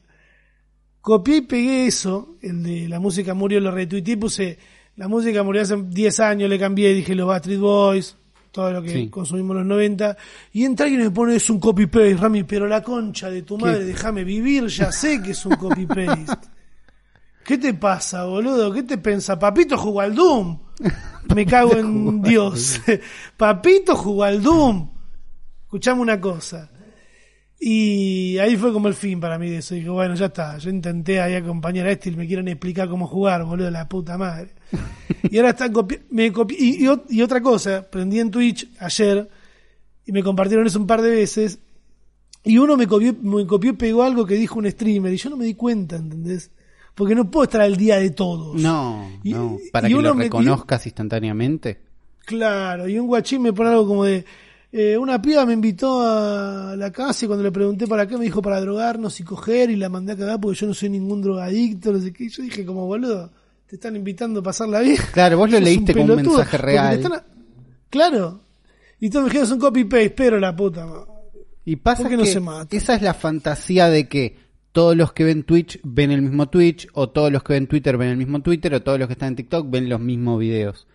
[1.02, 4.60] Copié y pegué eso, el de la música murió, lo retuiteé y puse
[4.98, 8.18] la música murió hace 10 años, le cambié, dije los Backstreet Boys,
[8.52, 9.08] todo lo que Sí.
[9.10, 10.18] consumimos en los 90,
[10.52, 13.44] y entra alguien y me pone es un copy paste, Rami, pero la concha de
[13.44, 16.26] tu madre, déjame vivir, ya sé que es un copy paste.
[17.46, 18.72] ¿Qué te pasa, boludo?
[18.74, 19.40] ¿Qué te pensa?
[19.40, 20.60] Papito jugó al Doom.
[21.34, 22.80] Me cago en Dios.
[23.38, 24.90] Papito jugó al Doom.
[25.64, 26.70] Escuchame una cosa.
[27.60, 29.76] Y ahí fue como el fin para mí de eso.
[29.76, 30.58] Dije, bueno, ya está.
[30.60, 34.18] Yo intenté ahí acompañar a este y me quieren explicar cómo jugar, boludo, la puta
[34.18, 34.54] madre.
[35.32, 38.68] Y ahora están copi me copi y, y ot- y otra cosa, prendí en Twitch
[38.80, 39.28] ayer
[40.06, 41.60] y me compartieron eso un par de veces.
[42.44, 45.30] Y uno me copió, me copió y pegó algo que dijo un streamer y yo
[45.30, 46.52] no me di cuenta, ¿entendés?
[46.96, 48.56] Porque no puedo estar al día de todos.
[48.62, 49.58] No, Y- no.
[49.64, 51.82] y Para que uno lo me- reconozcas instantáneamente.
[52.26, 54.24] Claro, y un guachín me pone algo como de,
[54.72, 58.26] eh, una piba me invitó a la casa y cuando le pregunté para qué me
[58.26, 61.22] dijo para drogarnos y coger y la mandé a cagar porque yo no soy ningún
[61.22, 62.30] drogadicto, no sé qué.
[62.30, 63.32] Yo dije como boludo,
[63.68, 64.98] te están invitando a pasarla bien.
[65.14, 66.96] Claro, vos lo leíste como un mensaje real.
[66.98, 67.24] están a-
[67.90, 68.42] Claro.
[69.00, 71.06] Y todos me dijeron es un copy paste, pero la puta madre.
[71.66, 72.76] Y pasa ¿Por qué no que se mata?
[72.76, 74.38] esa es la fantasía de que
[74.72, 77.98] todos los que ven Twitch ven el mismo Twitch, o todos los que ven Twitter
[77.98, 80.86] ven el mismo Twitter, o todos los que están en TikTok ven los mismos videos.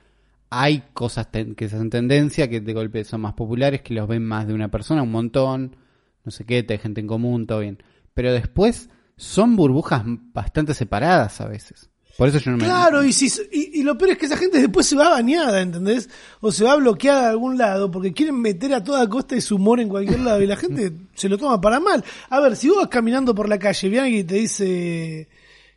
[0.62, 4.06] Hay cosas ten- que se hacen tendencia, que de golpe son más populares, que los
[4.08, 5.76] ven más de una persona, un montón,
[6.24, 7.82] no sé qué, te hay gente en común, todo bien.
[8.14, 11.90] Pero después son burbujas bastante separadas a veces.
[12.16, 12.64] Por eso yo no me...
[12.64, 15.60] Claro, y, si, y, y lo peor es que esa gente después se va bañada,
[15.60, 16.08] ¿entendés?
[16.40, 19.80] O se va bloqueada de algún lado porque quieren meter a toda costa ese humor
[19.80, 22.04] en cualquier lado y la gente se lo toma para mal.
[22.30, 25.28] A ver, si vos vas caminando por la calle, viene alguien y te dice,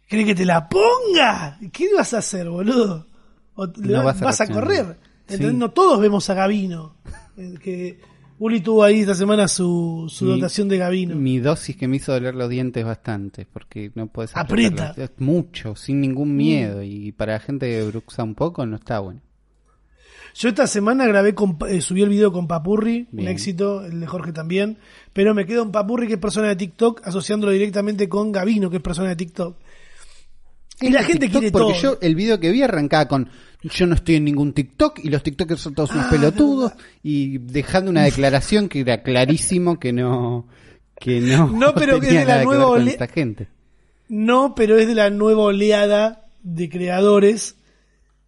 [0.08, 1.58] ¿cree que te la ponga?
[1.74, 3.07] ¿Qué vas a hacer, boludo?
[3.58, 4.98] O No vas, vas a correr.
[5.28, 5.44] Sí.
[5.54, 6.96] No todos vemos a Gavino.
[7.36, 8.00] eh, que
[8.40, 11.16] Uli tuvo ahí esta semana su, su Mi- dotación de Gavino.
[11.16, 14.96] Mi dosis que me hizo doler los dientes bastante, porque no puedes Aprieta.
[15.18, 19.20] mucho, sin ningún miedo, y para la gente que bruxa un poco no está bueno.
[20.36, 24.06] Yo esta semana grabé, con, eh, subí el video con Papurri, un éxito, el de
[24.06, 24.78] Jorge también,
[25.12, 28.78] pero me quedo en Papurri, que es persona de TikTok, asociándolo directamente con Gavino, que
[28.78, 29.58] es persona de TikTok.
[30.82, 31.82] Y la gente TikTok quiere porque todo.
[31.94, 33.30] yo el video que vi arrancaba con
[33.64, 37.40] yo no estoy en ningún TikTok y los TikTokers son todos unos Ah, pelotudos y
[37.40, 40.48] dejando una declaración que era clarísimo que no
[41.00, 43.48] que no No, pero que es de la nueva esta gente.
[44.10, 47.56] No, pero es de la nueva oleada de creadores.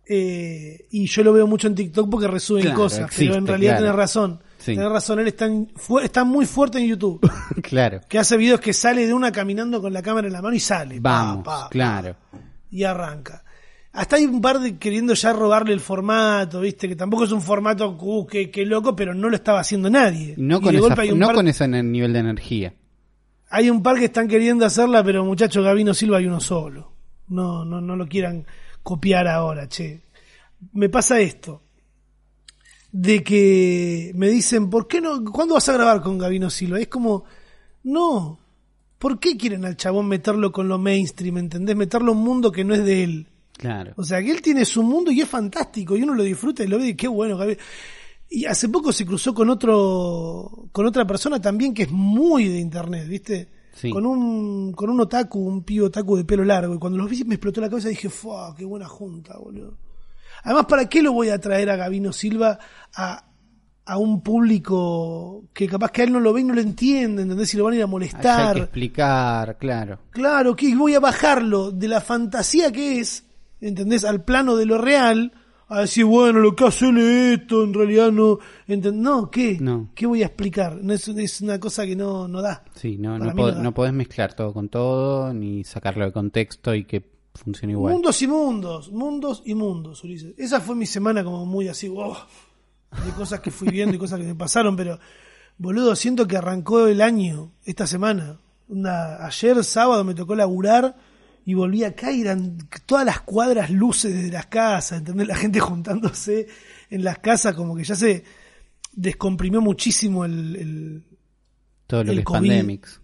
[0.08, 3.12] eh, y yo lo veo mucho en TikTok porque resuben Claro, cosas.
[3.16, 3.84] pero en realidad claro.
[3.86, 4.40] tenés razón.
[4.60, 4.76] Sí.
[4.76, 7.20] Tenés razón, él está, en- fu- está muy fuerte en YouTube.
[7.64, 8.02] claro.
[8.08, 10.60] que hace videos que sale de una caminando con la cámara en la mano y
[10.60, 11.00] sale.
[11.00, 12.16] Vamos, pa, pa, claro.
[12.70, 13.44] y arranca.
[13.92, 17.42] Hasta hay un par de queriendo ya robarle el formato, viste, que tampoco es un
[17.42, 20.36] formato uh, que, que loco, pero no lo estaba haciendo nadie.
[20.38, 22.74] No con, esa, no par- ese nivel de energía.
[23.50, 26.92] hay un par que están queriendo hacerla, pero muchacho Gavino Silva hay uno solo.
[27.30, 28.46] No, no, no lo quieran
[28.84, 30.02] copiar ahora, che.
[30.74, 31.64] Me pasa esto.
[32.92, 35.24] De que me dicen, ¿por qué no?
[35.24, 36.80] ¿Cuándo vas a grabar con Gavino Silva?
[36.80, 37.24] Es como,
[37.84, 38.40] no.
[38.98, 41.38] ¿Por qué quieren al chabón meterlo con lo mainstream?
[41.38, 41.76] ¿Entendés?
[41.76, 43.28] Meterlo en un mundo que no es de él.
[43.54, 43.94] Claro.
[43.98, 46.68] O sea, que él tiene su mundo y es fantástico y uno lo disfruta y
[46.68, 47.38] lo ve y qué bueno.
[47.38, 47.58] Gaby.
[48.30, 52.60] Y hace poco se cruzó con otro, con otra persona también que es muy de
[52.60, 53.50] internet, ¿viste?
[53.74, 53.90] Sí.
[53.92, 56.76] Con un, con un otaku, un pibe otaku de pelo largo.
[56.76, 58.56] Y cuando los vi me explotó la cabeza y dije, ¡fuah!
[58.56, 59.78] ¡Qué buena junta, boludo!
[60.44, 62.60] Además, ¿para qué lo voy a traer a Gavino Silva
[62.96, 63.26] a,
[63.86, 67.24] a un público que capaz que a él no lo ve y no lo entiende,
[67.24, 67.50] ¿entendés?
[67.50, 68.56] Si lo van a ir a hay molestar.
[68.56, 70.00] que explicar, claro.
[70.12, 73.26] Claro, que voy a bajarlo de la fantasía que es,
[73.62, 74.04] ¿entendés?
[74.06, 75.32] Al plano de lo real,
[75.72, 78.40] a decir, bueno, lo que hace él es esto, en realidad no.
[78.68, 79.58] ¿entend- No, ¿qué?
[79.60, 79.90] No.
[79.94, 80.78] ¿Qué voy a explicar?
[80.82, 82.64] No es, es una cosa que no, no da.
[82.74, 83.62] Sí, no, no, pod- no da.
[83.62, 87.04] no podés mezclar todo con todo, ni sacarlo de contexto y que
[87.40, 87.94] funcione igual.
[87.94, 90.34] Mundos y mundos, mundos y mundos, Ulises.
[90.38, 92.16] Esa fue mi semana como muy así, wow,
[93.06, 95.00] de cosas que fui viendo y cosas que me pasaron, pero,
[95.58, 98.40] boludo, siento que arrancó el año esta semana.
[98.68, 100.96] Una, ayer sábado me tocó laburar
[101.46, 105.28] y volví acá y eran todas las cuadras luces desde las casas, ¿entendés?
[105.28, 106.48] La gente juntándose
[106.92, 108.24] en las casas, como que ya se
[108.94, 111.04] descomprimió muchísimo el, el-
[111.88, 112.99] todo lo el que es pandemics.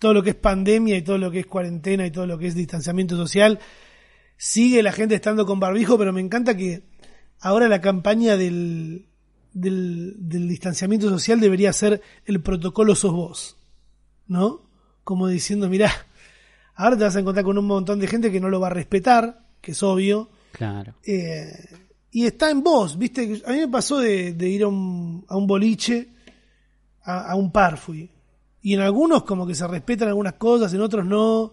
[0.00, 2.48] Todo lo que es pandemia y todo lo que es cuarentena y todo lo que
[2.48, 3.60] es distanciamiento social.
[4.36, 6.82] Sigue la gente estando con barbijo, pero me encanta que
[7.40, 9.06] ahora la campaña del,
[9.52, 13.56] del, del distanciamiento social debería ser el protocolo sos vos,
[14.26, 14.62] ¿no?
[15.04, 15.92] Como diciendo, mirá,
[16.74, 18.70] ahora te vas a encontrar con un montón de gente que no lo va a
[18.70, 20.94] respetar, que es obvio, Claro.
[21.04, 21.52] eh,
[22.10, 23.42] y está en vos, ¿viste?
[23.46, 26.08] A mí me pasó de, de ir a un, a un boliche,
[27.02, 28.10] a, a un par fui.
[28.62, 31.52] Y en algunos como que se respetan algunas cosas, en otros no.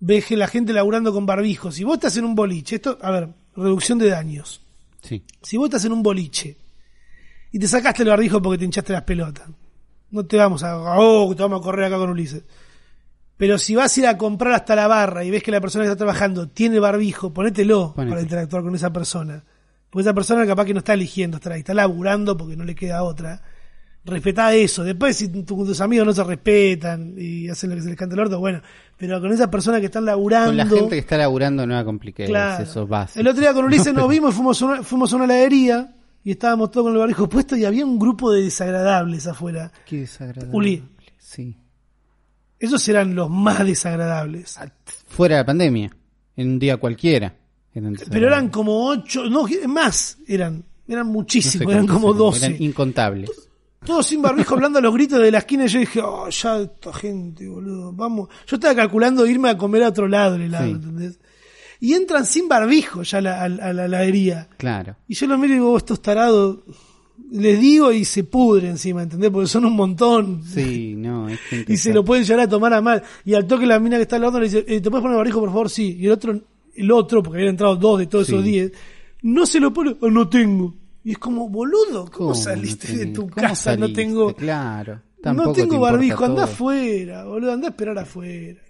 [0.00, 1.74] Ves que la gente laburando con barbijos.
[1.74, 4.60] Si vos estás en un boliche, esto, a ver, reducción de daños.
[5.02, 5.24] Sí.
[5.42, 6.58] Si vos estás en un boliche
[7.52, 9.48] y te sacaste el barbijo porque te hinchaste las pelotas,
[10.10, 12.44] no te vamos a, oh, te vamos a correr acá con Ulises.
[13.36, 15.84] Pero si vas a ir a comprar hasta la barra y ves que la persona
[15.84, 18.10] que está trabajando tiene barbijo, ponételo Ponete.
[18.10, 19.44] para interactuar con esa persona.
[19.90, 22.74] Porque esa persona capaz que no está eligiendo estar ahí, está laburando porque no le
[22.74, 23.42] queda otra.
[24.06, 24.84] Respetá eso.
[24.84, 28.14] Después, si tu- tus amigos no se respetan y hacen lo que se les canta
[28.14, 28.60] el orto, bueno.
[28.98, 30.48] Pero con esas personas que están laburando.
[30.48, 32.62] Con la gente que está laburando no la compliques, Claro.
[32.62, 33.16] eso es.
[33.16, 35.94] El otro día con Ulises nos vimos y fuimos a una, fuimos a una heladería
[36.22, 39.72] y estábamos todos con el barbijo puesto y había un grupo de desagradables afuera.
[39.86, 40.54] Qué desagradable.
[40.56, 40.82] Uli.
[41.18, 41.56] Sí.
[42.58, 44.58] Esos eran los más desagradables.
[45.06, 45.90] Fuera de la pandemia,
[46.36, 47.34] en un día cualquiera.
[47.74, 52.46] Eran Pero eran como ocho, no, más, eran, eran No sé muchísimos, eran como doce.
[52.46, 53.30] Eran incontables.
[53.84, 56.60] Todos sin barbijo hablando a los gritos de la esquina y yo dije, oh, ya
[56.60, 58.28] esta gente, boludo, vamos.
[58.46, 60.70] Yo estaba calculando irme a comer a otro lado el helado, Sí.
[60.72, 61.18] ¿entendés?
[61.80, 64.48] Y entran sin barbijo ya a la, a a la heladería.
[64.56, 64.96] Claro.
[65.06, 66.60] Y yo los miro y digo, "Oh, estos tarados,
[67.30, 69.30] les digo y se pudre encima, ¿entendés?
[69.30, 70.42] Porque son un montón.
[70.44, 73.02] Sí, no, es Y se lo pueden llegar a tomar a mal.
[73.24, 75.16] Y al toque la mina que está al lado le dice, eh, ¿te puedes poner
[75.18, 75.68] barbijo, por favor?
[75.68, 75.96] Sí.
[76.00, 76.40] Y el otro,
[76.74, 78.32] el otro, porque habían entrado dos de todos Sí.
[78.32, 78.72] esos diez,
[79.22, 80.74] no se lo pone, "Oh, no tengo.
[81.04, 83.76] Y es como, boludo, ¿cómo, ¿Cómo saliste no de tu ¿Cómo casa?
[83.76, 84.94] No tengo, Claro.
[84.94, 88.60] no Tampoco te tengo importa barbijo, anda afuera, boludo, anda a esperar afuera.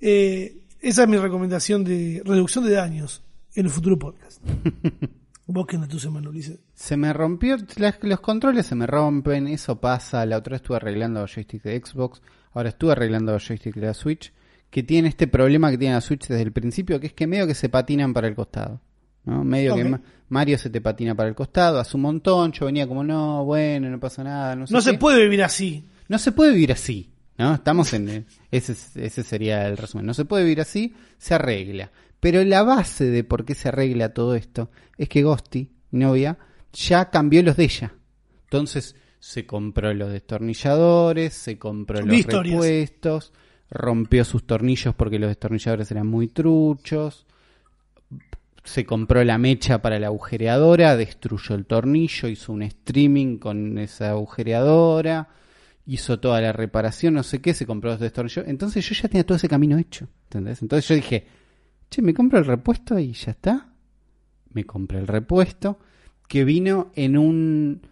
[0.00, 3.22] Eh, esa es mi recomendación de reducción de daños
[3.54, 4.40] en el futuro podcast.
[5.46, 6.60] ¿Vos qué andas tu semana, Ulises?
[6.74, 10.24] Se me rompió, las- los controles se me rompen, eso pasa.
[10.24, 14.32] La otra vez estuve arreglando joystick de Xbox, ahora estuve arreglando joystick de la Switch,
[14.70, 17.46] que tiene este problema que tiene la Switch desde el principio, que es que medio
[17.48, 18.80] que se patinan para el costado.
[19.24, 19.44] ¿No?
[19.44, 19.84] Medio que.
[19.84, 23.44] Ma- Mario se te patina para el costado, hace un montón, yo venía como, no,
[23.44, 24.98] bueno, no pasa nada, no sé No se qué".
[24.98, 25.84] puede vivir así.
[26.08, 27.54] No se puede vivir así, ¿no?
[27.54, 28.08] Estamos en...
[28.08, 30.06] eh, Ese, es- ese sería el resumen.
[30.06, 31.90] No se puede vivir así, se arregla.
[32.20, 36.38] Pero la base de por qué se arregla todo esto es que Ghosty, mi novia,
[36.72, 37.92] ya cambió los de ella.
[38.44, 42.52] Entonces se compró los destornilladores, se compró los historias.
[42.54, 43.32] repuestos.
[43.70, 47.26] rompió sus tornillos porque los destornilladores eran muy truchos,
[48.64, 54.10] se compró la mecha para la agujereadora, destruyó el tornillo, hizo un streaming con esa
[54.10, 55.28] agujereadora,
[55.86, 58.50] hizo toda la reparación, no sé qué, se compró los destornilladores.
[58.50, 60.62] Entonces yo ya tenía todo ese camino hecho, ¿entendés?
[60.62, 61.26] Entonces yo dije,
[61.88, 63.72] che, me compro el repuesto y ya está.
[64.52, 65.78] Me compré el repuesto
[66.28, 67.82] que vino en un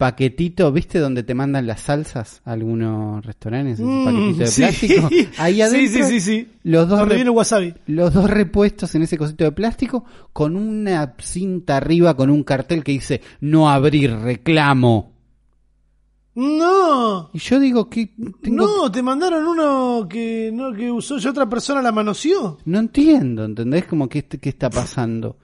[0.00, 0.98] paquetito, ¿viste?
[0.98, 4.60] Donde te mandan las salsas a algunos restaurantes, ese Mm, paquetito de sí.
[4.62, 5.08] plástico.
[5.38, 7.74] Ahí adentro, sí, sí, los dos wasabi.
[7.86, 12.82] los dos repuestos en ese cosito de plástico con una cinta arriba con un cartel
[12.82, 15.12] que dice no abrir reclamo.
[16.34, 17.28] No.
[17.34, 21.46] Y yo digo que tengo No, te mandaron uno que no que usó y otra
[21.46, 22.56] persona la manoseó.
[22.64, 23.84] no entiendo, ¿entendés?
[23.84, 25.36] Como que qué está pasando.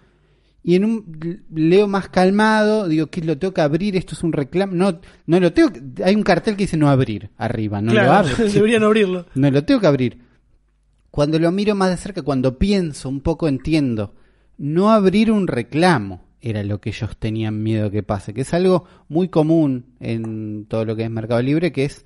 [0.69, 4.33] Y en un leo más calmado, digo que lo tengo que abrir, esto es un
[4.33, 4.73] reclamo.
[4.75, 8.01] No, no lo tengo, que- hay un cartel que dice no abrir arriba, no lo
[8.13, 8.35] abro.
[8.53, 9.27] deberían abrirlo.
[9.37, 10.19] No lo tengo que abrir.
[11.13, 14.15] Cuando lo miro más de cerca, cuando pienso un poco, entiendo.
[14.59, 18.87] No abrir un reclamo era lo que ellos tenían miedo que pase, que es algo
[19.09, 22.05] muy común en todo lo que es Mercado Libre, que es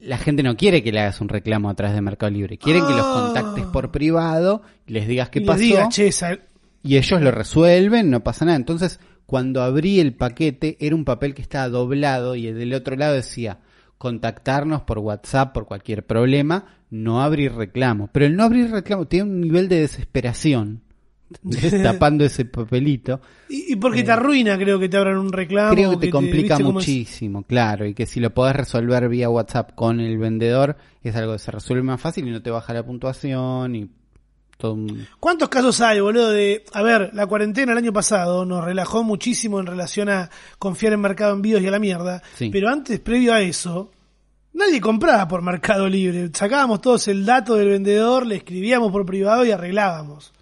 [0.00, 2.86] la gente no quiere que le hagas un reclamo a través de Mercado Libre, quieren
[2.86, 3.32] que los Ah.
[3.32, 6.12] contactes por privado, les digas qué Y le pasó diga, che,
[6.86, 8.56] y ellos lo resuelven, no pasa nada.
[8.56, 13.14] Entonces, cuando abrí el paquete, era un papel que estaba doblado y del otro lado
[13.14, 13.58] decía
[13.98, 18.08] contactarnos por WhatsApp por cualquier problema, no abrir reclamo.
[18.12, 20.82] Pero el no abrir reclamo tiene un nivel de desesperación.
[21.28, 21.82] ¿entendés?
[21.82, 23.20] tapando ese papelito.
[23.48, 25.74] y, y porque te arruina, creo que te abran un reclamo.
[25.74, 29.98] Creo que te complica muchísimo, claro, y que si lo podés resolver vía WhatsApp con
[29.98, 33.74] el vendedor, es algo que se resuelve más fácil y no te baja la puntuación
[33.74, 33.90] y
[34.56, 35.06] todo un...
[35.20, 36.30] ¿Cuántos casos hay, boludo?
[36.30, 40.92] De, a ver, la cuarentena el año pasado nos relajó muchísimo en relación a confiar
[40.94, 42.22] en Mercado Envíos y a la mierda.
[42.34, 42.48] Sí.
[42.50, 43.90] Pero antes, previo a eso,
[44.54, 46.30] nadie compraba por Mercado Libre.
[46.32, 50.32] Sacábamos todos el dato del vendedor, le escribíamos por privado y arreglábamos.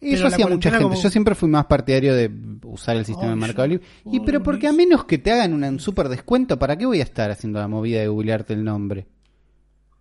[0.00, 0.82] Eso hacía mucha gente.
[0.84, 2.30] como- Yo siempre fui más partidario de
[2.64, 3.84] usar el sistema de Mercado Libre.
[4.10, 7.02] Y pero porque a menos que te hagan un super descuento, ¿para qué voy a
[7.02, 9.06] estar haciendo la movida de googlearte el nombre?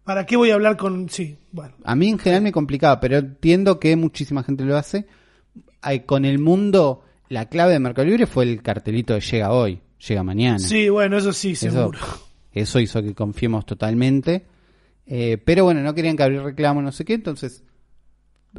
[0.10, 1.08] ¿Para qué voy a hablar con...?
[1.08, 1.76] Sí, bueno.
[1.84, 5.06] A mí en general me complicaba, pero entiendo que muchísima gente lo hace.
[5.82, 9.80] Ay, Con el mundo, la clave de Mercado Libre fue el cartelito de llega hoy,
[10.08, 10.58] llega mañana.
[10.58, 12.00] Sí, bueno, eso sí, Eso, seguro.
[12.52, 14.48] eso hizo que confiemos totalmente.
[15.06, 17.64] Eh, pero bueno, no querían que abrir reclamo, no sé qué, entonces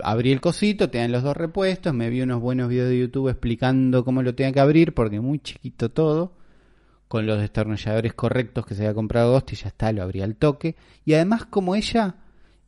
[0.04, 3.28] abrí el cosito, te dan los dos repuestos, me vi unos buenos videos de YouTube
[3.28, 6.32] explicando cómo lo tenía que abrir, porque muy chiquito todo,
[7.10, 10.36] con los destornilladores correctos que se había comprado Ghost y ya está, lo abrí al
[10.36, 10.76] toque.
[11.04, 12.14] Y además como ella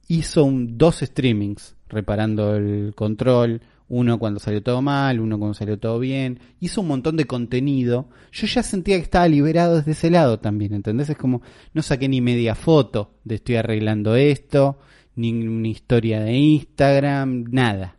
[0.08, 5.78] hizo un, dos streamings reparando el control, uno cuando salió todo mal, uno cuando salió
[5.78, 10.10] todo bien, hizo un montón de contenido, yo ya sentía que estaba liberado desde ese
[10.10, 11.10] lado también, ¿entendés?
[11.10, 11.40] Es como,
[11.72, 14.80] no saqué ni media foto de estoy arreglando esto,
[15.14, 17.94] ni una historia de Instagram, nada.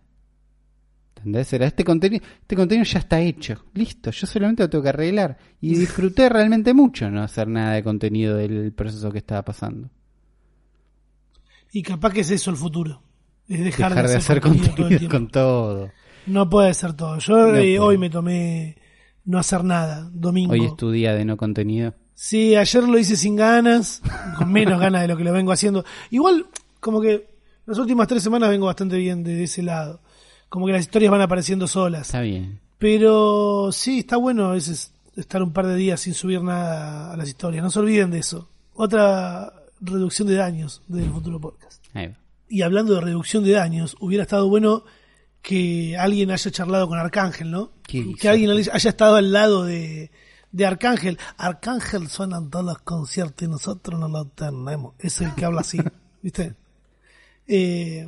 [1.24, 1.54] ¿Entendés?
[1.54, 5.38] Era este contenido, este contenido ya está hecho, listo, yo solamente lo tengo que arreglar.
[5.62, 9.90] Y disfruté realmente mucho no hacer nada de contenido del proceso que estaba pasando.
[11.72, 13.02] Y capaz que es eso el futuro.
[13.48, 15.92] Es dejar, Dejar de hacer contenido con todo.
[16.28, 17.20] No puede ser todo.
[17.20, 18.78] Yo No eh, hoy me tomé
[19.24, 20.52] no hacer nada, domingo.
[20.52, 21.94] Hoy es tu día de no contenido.
[22.14, 24.02] Sí, ayer lo hice sin ganas,
[24.38, 25.86] con menos ganas de lo que lo vengo haciendo.
[26.12, 26.48] Igual,
[26.82, 27.30] como que
[27.66, 30.02] las últimas tres semanas vengo bastante bien de ese lado.
[30.54, 32.04] Como que las historias van apareciendo solas.
[32.04, 32.60] Está bien.
[32.78, 37.18] Pero sí, está bueno a veces estar un par de días sin subir nada a
[37.18, 37.64] las historias.
[37.64, 38.48] No se olviden de eso.
[38.76, 41.84] Otra reducción de daños del futuro podcast.
[41.96, 42.20] Ahí va.
[42.50, 44.84] Y hablando de reducción de daños, hubiera estado bueno
[45.42, 47.72] que alguien haya charlado con Arcángel, ¿no?
[47.88, 50.12] Que alguien haya estado al lado de,
[50.52, 51.18] de Arcángel.
[51.36, 54.94] Arcángel suena en todos los conciertos y nosotros no lo tenemos.
[55.00, 55.80] Es el que habla así,
[56.22, 56.54] ¿viste?
[57.48, 58.08] Eh,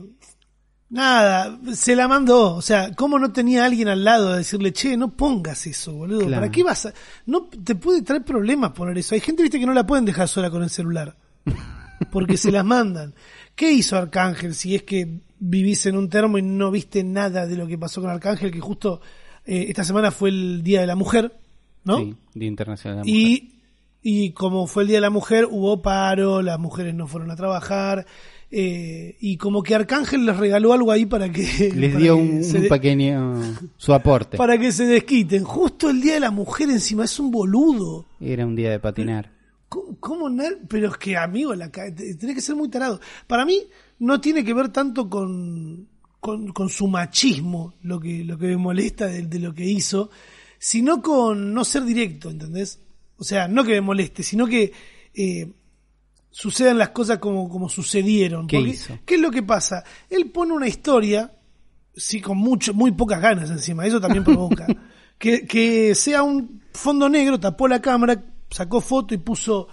[0.95, 2.55] nada, se la mandó.
[2.55, 6.25] O sea, ¿cómo no tenía alguien al lado de decirle, che, no pongas eso, boludo?
[6.25, 6.41] Claro.
[6.41, 6.93] ¿Para qué vas a.?
[7.25, 9.13] No te puede traer problemas poner eso.
[9.13, 11.15] Hay gente, viste, que no la pueden dejar sola con el celular.
[12.11, 13.13] Porque se las mandan.
[13.55, 17.55] ¿Qué hizo Arcángel si es que vivís en un termo y no viste nada de
[17.55, 18.51] lo que pasó con Arcángel?
[18.51, 19.01] Que justo
[19.45, 21.37] eh, esta semana fue el Día de la Mujer,
[21.83, 21.99] ¿no?
[21.99, 23.21] Sí, Día Internacional de la Mujer.
[23.21, 23.51] Y,
[24.01, 27.35] y como fue el Día de la Mujer, hubo paro, las mujeres no fueron a
[27.35, 28.05] trabajar.
[28.51, 31.41] Eh, y como que Arcángel les regaló algo ahí para que.
[31.75, 33.41] Les para dio que un, se un de- pequeño
[33.77, 34.37] su aporte.
[34.37, 35.43] Para que se desquiten.
[35.43, 38.05] Justo el Día de la Mujer encima es un boludo.
[38.19, 39.31] Era un día de patinar.
[39.67, 40.37] ¿Cómo, cómo?
[40.69, 42.99] Pero es que, amigo, la, tenés que ser muy tarado.
[43.27, 43.59] Para mí,
[43.99, 45.87] no tiene que ver tanto con,
[46.19, 50.09] con, con su machismo, lo que, lo que me molesta de, de lo que hizo,
[50.59, 52.79] sino con no ser directo, ¿entendés?
[53.17, 54.71] O sea, no que me moleste, sino que
[55.13, 55.51] eh,
[56.35, 58.45] sucedan las cosas como, como sucedieron.
[58.45, 58.99] ¿Qué Porque, hizo?
[59.05, 59.85] ¿Qué es lo que pasa?
[60.09, 61.31] Él pone una historia,
[61.95, 64.67] sí, con mucho, muy pocas ganas encima, eso también provoca.
[65.17, 69.69] que, que sea un fondo negro, tapó la cámara, sacó foto y puso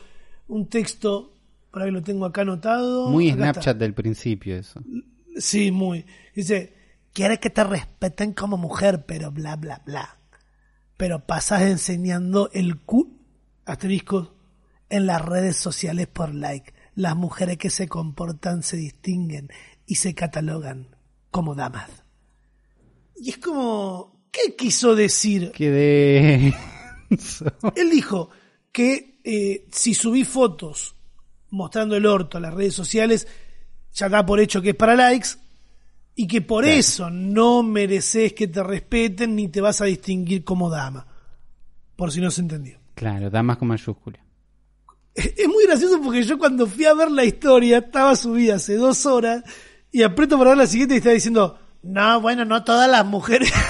[0.46, 1.37] un texto,
[1.72, 3.11] por ahí lo tengo acá anotado.
[3.11, 3.53] Muy Acá está.
[3.55, 4.81] Snapchat del principio eso.
[5.37, 6.07] Sí, muy.
[6.33, 6.75] Dice,
[7.12, 10.16] quieres que te respeten como mujer, pero bla, bla, bla.
[10.96, 13.18] Pero pasas enseñando el cu...
[13.64, 14.42] asterisco
[14.93, 16.73] en las redes sociales por like.
[16.95, 19.49] Las mujeres que se comportan se distinguen
[19.87, 20.95] y se catalogan
[21.31, 21.91] como damas.
[23.17, 25.51] Y es como, ¿qué quiso decir?
[25.53, 26.55] Que de...
[27.77, 28.31] Él dijo
[28.71, 30.95] que eh, si subí fotos
[31.51, 33.27] mostrando el orto a las redes sociales,
[33.93, 35.29] ya da por hecho que es para likes
[36.15, 36.79] y que por Claro.
[36.79, 41.07] eso no mereces que te respeten ni te vas a distinguir como dama.
[41.97, 42.79] Por si no se entendió.
[42.95, 44.19] claro, damas con mayúscula.
[45.14, 49.05] Es muy gracioso porque yo cuando fui a ver la historia estaba subida hace dos
[49.07, 49.42] horas
[49.90, 53.53] y aprieto para ver la siguiente y estaba diciendo, no, bueno, no todas las mujeres.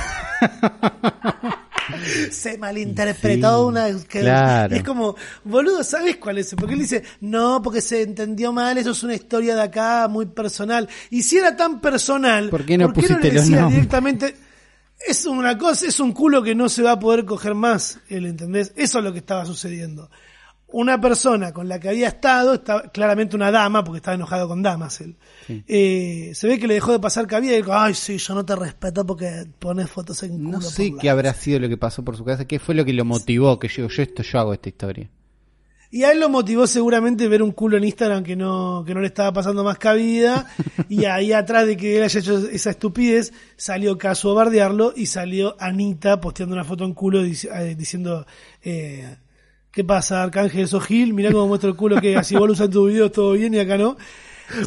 [2.31, 3.87] Se malinterpretó Sí, una...
[4.09, 4.75] que- claro.
[4.75, 6.55] es como, boludo, ¿sabes cuál es?
[6.55, 10.27] Porque él dice, no, porque se entendió mal, eso es una historia de acá muy
[10.27, 10.89] personal.
[11.11, 13.75] Y si era tan personal, ¿Por qué no le pusiste los decías nombres?
[13.75, 14.37] directamente?
[15.07, 18.27] Es una cosa, es un culo que no se va a poder coger más, él,
[18.27, 18.73] ¿entendés?
[18.77, 20.09] Eso es lo que estaba sucediendo.
[20.73, 24.63] Una persona con la que había estado, estaba, claramente una dama, porque estaba enojado con
[24.63, 25.63] damas él, Sí.
[25.69, 28.45] eh, se ve que le dejó de pasar cabida y dijo, ay, sí, yo no
[28.45, 30.51] te respeto porque pones fotos en culo.
[30.53, 31.11] No sé qué like".
[31.11, 33.69] habrá sido lo que pasó por su casa, qué fue lo que lo motivó, que
[33.69, 35.11] yo, yo esto, yo hago esta historia.
[35.95, 39.01] Y a él lo motivó seguramente ver un culo en Instagram que no, que no
[39.03, 40.47] le estaba pasando más cabida.
[40.89, 45.05] y ahí atrás de que él haya hecho esa estupidez, salió Caso a bardearlo y
[45.05, 48.25] salió Anita posteando una foto en culo dic- eh, diciendo,
[48.63, 49.17] eh,
[49.73, 51.15] ¿qué pasa, Arcángel Sojil?
[51.15, 53.55] Mirá cómo muestro el culo que así vos lo usas en tu video todo bien
[53.55, 53.97] y acá no.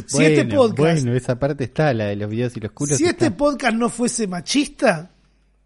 [0.06, 2.98] Si este Bueno, podcast, Bueno, esa parte está, la de los videos y los culos.
[2.98, 3.36] si este está.
[3.36, 5.12] podcast no fuese machista,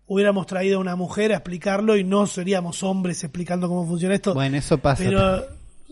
[0.07, 4.35] hubiéramos traído a una mujer a explicarlo y no seríamos hombres explicando cómo funciona esto.
[4.35, 5.03] Bueno, eso pasa.
[5.05, 5.47] Pero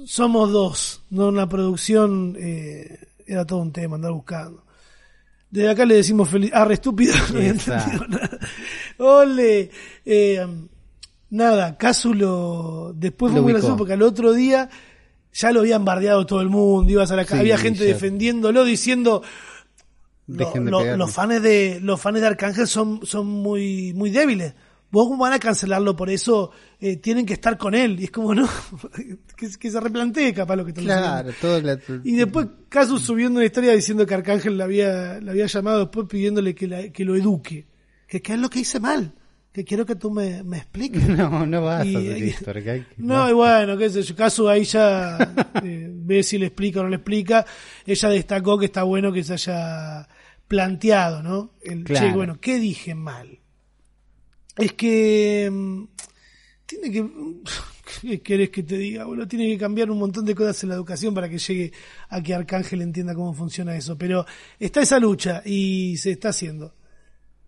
[0.05, 4.63] somos dos, no una producción, eh, era todo un tema andar buscando.
[5.51, 6.51] Desde acá le decimos feliz.
[6.53, 8.39] Ah, re estúpido, no había entendido nada.
[8.99, 9.71] Ole,
[10.05, 10.47] eh,
[11.31, 14.69] nada, Cásulo, después fue Lo muy gracioso porque al otro día
[15.33, 17.93] ya lo habían bardeado todo el mundo, ibas a la Sí, había gente ya.
[17.95, 19.23] defendiéndolo, diciendo
[20.27, 24.55] lo- de lo- los fans de los fans de Arcángel son, son muy, muy débiles.
[24.91, 28.01] Vos cómo van a cancelarlo por eso, eh, tienen que estar con él.
[28.01, 28.49] Y es como, no,
[29.37, 33.39] que, que se replantee capaz lo que están Claro, todo la- y después Casu subiendo
[33.39, 37.05] una historia diciendo que Arcángel le había, le había llamado después pidiéndole que, la- que
[37.05, 37.67] lo eduque.
[38.07, 39.13] Que qué es lo que hice mal.
[39.53, 41.03] Que quiero que tú me, me expliques.
[41.09, 42.53] No, no vas Y- a hacer esto.
[42.99, 45.19] No, y bueno, qué sé yo, Casu ahí ya
[45.65, 47.45] eh, ve si le explica o no le explica.
[47.87, 50.07] Ella destacó que está bueno que se haya
[50.47, 51.53] planteado, ¿no?
[51.63, 52.07] El, Claro.
[52.09, 53.39] che, bueno, ¿qué dije mal?
[54.57, 55.85] Es que mm,
[56.67, 57.07] tiene que
[58.03, 59.27] ¿qué querés que te diga, boludo?
[59.27, 61.73] Tiene que cambiar un montón de cosas en la educación para que llegue
[62.11, 64.25] a que Arcángel entienda cómo funciona eso, pero
[64.59, 66.75] está esa lucha y se está haciendo.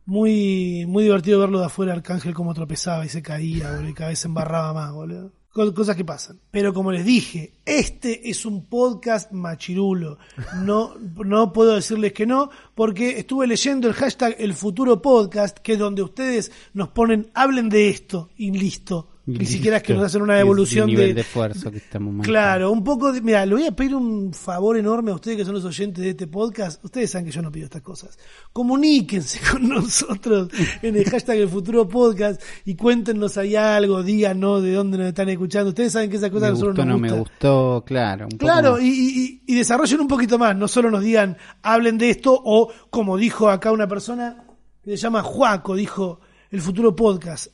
[0.07, 4.11] Muy, muy divertido verlo de afuera, Arcángel cómo tropezaba y se caía, boludo, y cada
[4.11, 5.33] vez se embarraba más, boludo.
[5.53, 6.39] Co- Cosas que pasan.
[6.51, 10.19] Pero como les dije, este es un podcast machirulo.
[10.63, 15.73] No, no puedo decirles que no, porque estuve leyendo el hashtag El Futuro Podcast, que
[15.75, 19.10] es donde ustedes nos ponen, hablen de esto, y listo.
[19.27, 22.27] Ni siquiera es que nos hacen una evolución el nivel de, de esfuerzo que estamos.
[22.27, 23.21] Claro, un poco de.
[23.21, 26.11] Mira, le voy a pedir un favor enorme a ustedes que son los oyentes de
[26.11, 26.85] este podcast.
[26.85, 28.19] Ustedes saben que yo no pido estas cosas.
[28.53, 30.49] Comuníquense con nosotros
[30.83, 35.29] en el hashtag El Futuro Podcast y cuéntenos ahí algo, díganos de dónde nos están
[35.29, 35.69] escuchando.
[35.69, 38.27] Ustedes saben que esas cosas Me a nosotros gustó, nos no me gustó, claro.
[38.31, 42.41] un Claro, y- y desarrollen un poquito más, no solo nos digan, hablen de esto,
[42.45, 44.45] o como dijo acá una persona
[44.85, 47.49] que se llama Juaco, dijo el futuro podcast.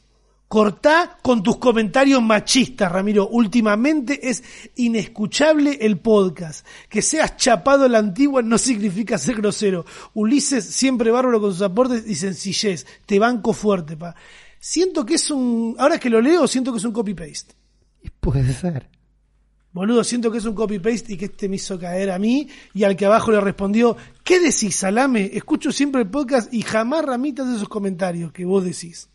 [0.49, 3.29] Cortá con tus comentarios machistas, Ramiro.
[3.29, 4.45] Últimamente es
[4.77, 6.65] inescuchable el podcast.
[6.89, 9.85] Que seas chapado a la antigua no significa ser grosero.
[10.15, 12.87] Ulises siempre bárbaro con sus aportes y sencillez.
[13.07, 14.15] Te banco fuerte, pa.
[14.61, 17.55] Siento que es un, ahora que lo leo, siento que es un copy-paste.
[18.21, 18.89] Puede ser.
[19.73, 22.85] Boludo, siento que es un copy-paste y que este me hizo caer a mí y
[22.85, 25.31] al que abajo le respondió, ¿qué decís, Salame?
[25.35, 29.11] Escucho siempre el podcast y jamás ramitas de esos comentarios que vos decís.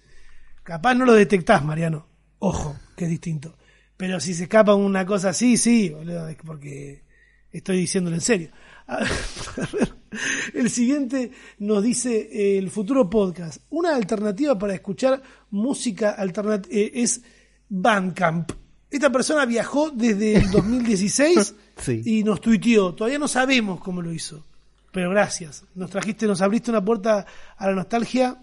[0.72, 2.08] Capaz no lo detectás, Mariano.
[2.40, 3.58] Ojo, que es distinto.
[3.98, 7.04] Pero si se escapa una cosa así, sí, boludo, es porque
[7.52, 8.52] estoy diciéndolo en serio.
[10.54, 13.64] El siguiente nos dice eh, el futuro podcast.
[13.70, 17.22] Una alternativa para escuchar música alternativa es
[17.68, 18.54] Bandcamp.
[18.90, 22.02] Esta persona viajó desde el 2016 Sí.
[22.06, 22.96] y nos tuiteó.
[22.96, 24.46] Todavía no sabemos cómo lo hizo.
[24.94, 25.66] Pero gracias.
[25.76, 27.26] Nos trajiste, nos abriste una puerta
[27.58, 28.42] a la nostalgia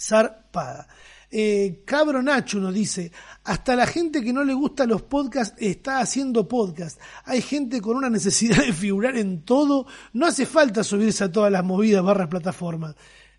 [0.00, 0.88] zarpada.
[1.30, 3.12] Eh, Cabro Nacho nos dice,
[3.44, 7.00] hasta la gente que no le gusta los podcasts está haciendo podcast.
[7.24, 9.86] Hay gente con una necesidad de figurar en todo.
[10.12, 12.94] No hace falta subirse a todas las movidas barras plataformas.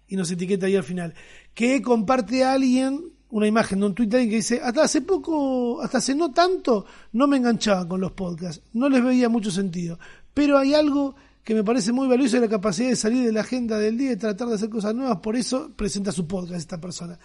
[0.08, 1.14] Y nos etiqueta ahí al final.
[1.54, 6.00] Que comparte a alguien una imagen de un alguien que dice, hasta hace poco, hasta
[6.00, 8.64] hace no tanto, no me enganchaba con los podcasts.
[8.74, 10.00] No les veía mucho sentido.
[10.34, 13.78] Pero hay algo que me parece muy valioso la capacidad de salir de la agenda
[13.78, 15.18] del día y tratar de hacer cosas nuevas.
[15.18, 17.20] Por eso presenta su podcast esta persona.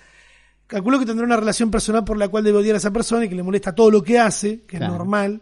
[0.74, 3.28] Calculo que tendrá una relación personal por la cual debe odiar a esa persona y
[3.28, 4.92] que le molesta todo lo que hace, que Claro.
[4.94, 5.40] es normal,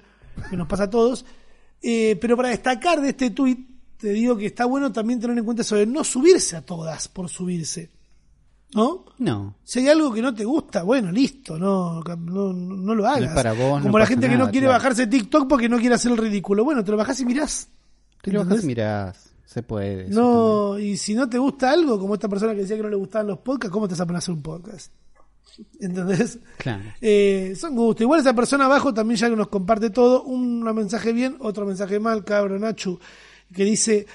[0.50, 1.24] que nos pasa a todos.
[1.80, 3.58] Eh, pero para destacar de este tuit,
[3.96, 7.08] te digo que está bueno también tener en cuenta eso de no subirse a todas
[7.08, 7.90] por subirse.
[8.74, 9.06] ¿No?
[9.18, 9.56] No.
[9.64, 13.22] Si hay algo que no te gusta, bueno, listo, no, no, no lo hagas.
[13.22, 14.78] es para vos, no Como la gente que no quiere claro.
[14.80, 16.62] bajarse TikTok porque no quiere hacer el ridículo.
[16.62, 17.68] Bueno, te lo bajás y mirás.
[18.22, 19.30] Te lo bajás y mirás.
[19.46, 20.08] Se puede.
[20.08, 22.96] No, y si no te gusta algo, como esta persona que decía que no le
[22.96, 24.92] gustaban los podcasts, ¿cómo te vas a poner a hacer un podcast?
[25.80, 26.38] ¿Entendés?
[26.58, 26.82] Claro.
[27.00, 28.02] Eh, son gustos.
[28.02, 30.22] Igual esa persona abajo también ya nos comparte todo.
[30.24, 32.98] Un mensaje bien, otro mensaje mal, cabro Nachu,
[33.52, 34.06] que dice,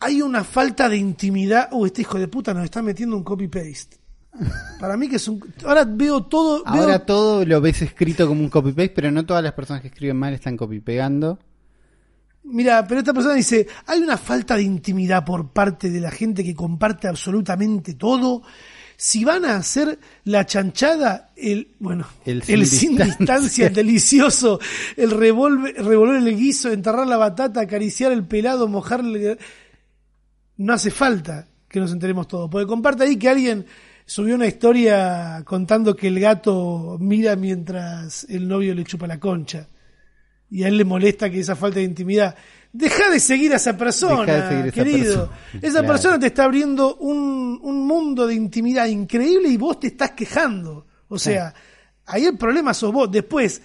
[0.00, 1.68] hay una falta de intimidad.
[1.72, 3.98] Uh, este hijo de puta nos está metiendo un copy-paste.
[4.80, 5.40] Para mí que es un...
[5.64, 6.64] Ahora veo todo...
[6.64, 9.88] veo- Ahora todo lo ves escrito como un copy-paste, pero no todas las personas que
[9.88, 11.38] escriben mal están copy-pegando.
[12.46, 16.44] Mira, pero esta persona dice, hay una falta de intimidad por parte de la gente
[16.44, 18.42] que comparte absolutamente todo.
[18.96, 23.16] Si van a hacer la chanchada, el, bueno, El el, sin sin distancia.
[23.18, 24.60] distancia, el delicioso,
[24.96, 29.38] el revolver, revolver el guiso, enterrar la batata, acariciar el pelado, mojarle,
[30.56, 32.48] no hace falta que nos enteremos todo.
[32.48, 33.66] Porque comparte ahí que alguien
[34.06, 39.66] subió una historia contando que el gato mira mientras el novio le chupa la concha
[40.50, 42.36] y a él le molesta que esa falta de intimidad.
[42.76, 45.28] Deja de seguir a esa persona, de esa querido.
[45.30, 45.38] persona.
[45.62, 45.86] Esa Claro.
[45.86, 50.84] persona te está abriendo un, un mundo de intimidad increíble y vos te estás quejando.
[51.06, 51.54] O sea,
[52.04, 53.08] ahí el problema sos vos.
[53.12, 53.62] Después,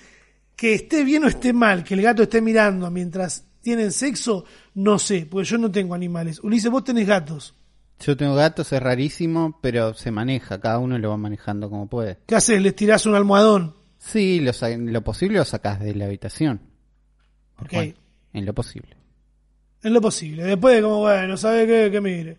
[0.56, 4.46] que esté bien o esté mal, que el gato esté mirando mientras tienen sexo,
[4.76, 6.40] no sé, porque yo no tengo animales.
[6.44, 7.56] Ulises, vos tenés gatos.
[8.02, 10.62] Yo tengo gatos, es rarísimo, pero se maneja.
[10.62, 12.20] Cada uno lo va manejando como puede.
[12.28, 12.62] ¿Qué haces?
[12.62, 13.74] Les tirás un almohadón.
[13.98, 16.62] Sí, lo, lo posible lo sacás de la habitación.
[17.58, 17.74] Ok.
[17.74, 17.94] bueno,
[18.34, 18.96] en lo posible.
[19.84, 20.44] En lo posible.
[20.44, 22.38] Después, como, bueno, sabe qué, que mire.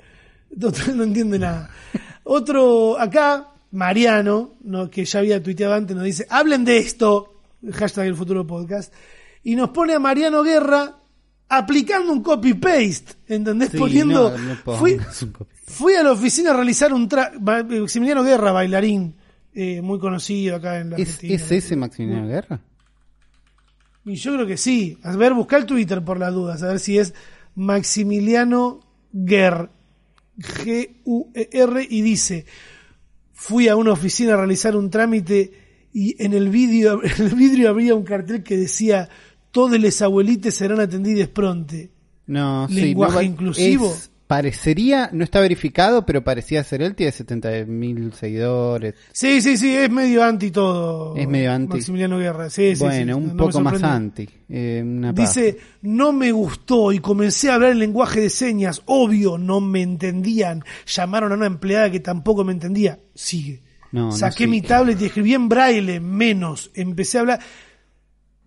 [0.58, 1.70] Total, no entiende nada.
[2.24, 4.90] Otro, acá, Mariano, ¿no?
[4.90, 7.40] que ya había tuiteado antes, nos dice, hablen de esto,
[7.72, 8.92] hashtag el futuro podcast,
[9.42, 10.96] y nos pone a Mariano Guerra
[11.48, 13.70] aplicando un copy-paste, ¿entendés?
[13.70, 14.98] Sí, Poniendo, no, no fui,
[15.66, 17.32] fui a la oficina a realizar un tra...
[17.40, 19.14] Ma- Maximiliano Guerra, bailarín,
[19.54, 21.34] eh, muy conocido acá en la ¿Es, Argentina.
[21.34, 22.60] ¿Es ese Maximiliano Guerra?
[24.04, 24.96] Y yo creo que sí.
[25.02, 27.14] A ver, busca el Twitter por las dudas, a ver si es
[27.54, 28.80] Maximiliano
[29.12, 29.70] Guerr,
[30.38, 32.46] G-U-E-R, y dice,
[33.32, 35.52] fui a una oficina a realizar un trámite
[35.92, 39.08] y en el vídeo, en el vidrio había un cartel que decía,
[39.50, 41.90] todos los abuelites serán atendidos pronte.
[42.26, 42.74] No, sí.
[42.76, 43.92] Lenguaje no va- inclusivo.
[43.92, 46.94] es- parecería, no está verificado, pero parecía ser él.
[46.94, 48.94] Tiene 70 mil seguidores.
[49.10, 51.16] Sí, sí, sí, es medio anti todo.
[51.16, 51.78] Es medio anti.
[51.78, 52.84] Maximiliano Guerra, sí, sí.
[52.84, 54.28] bueno, sí, un no poco más anti.
[54.48, 55.12] Eh, una.
[55.12, 58.82] Dice, no me gustó y comencé a hablar en lenguaje de señas.
[58.86, 60.62] Obvio, no me entendían.
[60.86, 63.00] Llamaron a una empleada que tampoco me entendía.
[63.12, 63.62] Sigue.
[63.90, 66.70] No, Saqué mi tablet y escribí en braille, menos.
[66.74, 67.40] Empecé a hablar.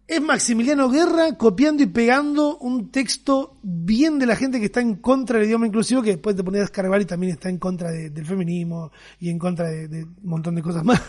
[0.05, 4.95] Es Maximiliano Guerra copiando y pegando un texto bien de la gente que está en
[4.95, 8.09] contra del idioma inclusivo, que después te a descargar y también está en contra de-
[8.09, 11.01] del feminismo y en contra de, de un montón de cosas más.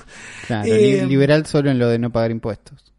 [0.46, 2.92] Claro, Eh, li- liberal solo en lo de no pagar impuestos.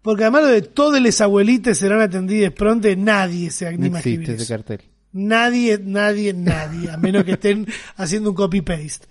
[0.00, 4.00] porque además lo de todos los abuelitos serán atendidos pronto, nadie se No anima a
[4.00, 4.54] escribir existe ese eso.
[4.54, 4.80] cartel.
[5.12, 7.66] Nadie, nadie, nadie, a menos que estén
[7.96, 9.06] haciendo un copy-paste.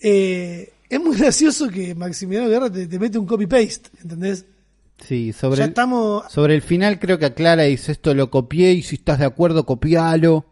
[0.00, 4.44] Eh, es muy gracioso que Maximiliano Guerra te, te mete un copy-paste, ¿entendés?
[4.98, 6.24] Sí, sobre ya el, estamos...
[6.32, 9.26] sobre el final creo que aclara y dice esto lo copié y si estás de
[9.26, 10.46] acuerdo copialo.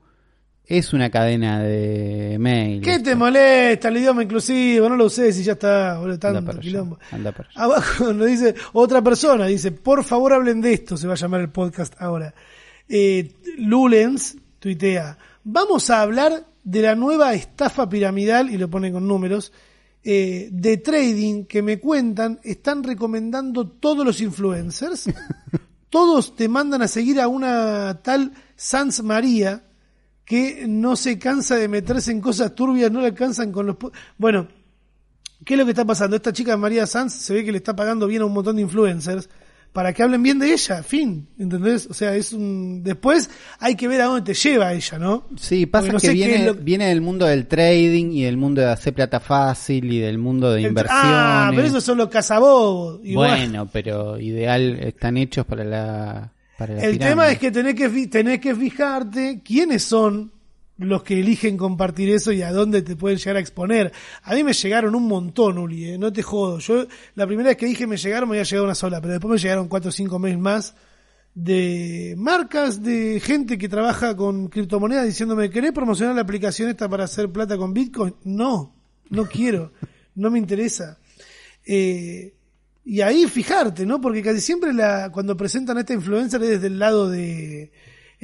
[0.66, 2.80] Es una cadena de mail.
[2.80, 3.10] ¿Qué esto.
[3.10, 4.88] te molesta el idioma inclusivo?
[4.88, 7.62] No lo uses y ya está, boludo, Anda tanto allá, anda para allá.
[7.62, 11.42] Abajo nos dice otra persona, dice, por favor hablen de esto, se va a llamar
[11.42, 12.34] el podcast ahora.
[12.88, 19.06] Eh, Lulens tuitea, vamos a hablar de la nueva estafa piramidal, y lo pone con
[19.06, 19.52] números,
[20.04, 25.06] eh, de trading que me cuentan, están recomendando todos los influencers.
[25.90, 29.64] todos te mandan a seguir a una tal Sans María
[30.24, 33.76] que no se cansa de meterse en cosas turbias, no le alcanzan con los...
[34.16, 34.48] Bueno,
[35.44, 36.16] ¿Qué es lo que está pasando?
[36.16, 38.62] Esta chica María Sanz se ve que le está pagando bien a un montón de
[38.62, 39.28] influencers
[39.74, 41.88] para que hablen bien de ella, fin, ¿entendés?
[41.90, 42.82] O sea, es un...
[42.84, 45.26] Después hay que ver a dónde te lleva ella, ¿no?
[45.36, 48.68] Sí, pasa no que viene, lo- viene del mundo del trading y del mundo de
[48.68, 51.02] hacer plata fácil y del mundo de inversiones.
[51.04, 53.00] Ah, pero esos son los cazabobos.
[53.02, 57.10] Bueno, pero ideal están hechos para la para la el pirámide.
[57.10, 60.30] tema es que tenés que, tenés que fijarte quiénes son
[60.78, 63.92] los que eligen compartir eso y a dónde te pueden llegar a exponer.
[64.22, 66.58] A mí me llegaron un montón, Uli, eh, no te jodo.
[66.58, 69.30] Yo la primera vez que dije me llegaron me había llegado una sola, pero después
[69.30, 70.74] me llegaron cuatro o cinco mails más
[71.34, 77.04] de marcas, de gente que trabaja con criptomonedas diciéndome, ¿querés promocionar la aplicación esta para
[77.04, 78.14] hacer plata con Bitcoin?
[78.24, 78.74] No,
[79.10, 79.72] no quiero,
[80.14, 80.98] no me interesa.
[81.66, 82.34] Eh,
[82.84, 84.00] y ahí fijarte, ¿no?
[84.00, 87.72] Porque casi siempre la, cuando presentan a esta influencer es desde el lado de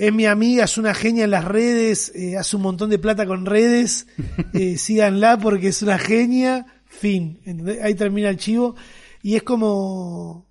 [0.01, 3.26] es mi amiga, es una genia en las redes, eh, hace un montón de plata
[3.26, 4.07] con redes,
[4.55, 7.82] eh, síganla porque es una genia, fin, ¿entendés?
[7.82, 8.76] ahí termina el chivo
[9.22, 10.46] y es como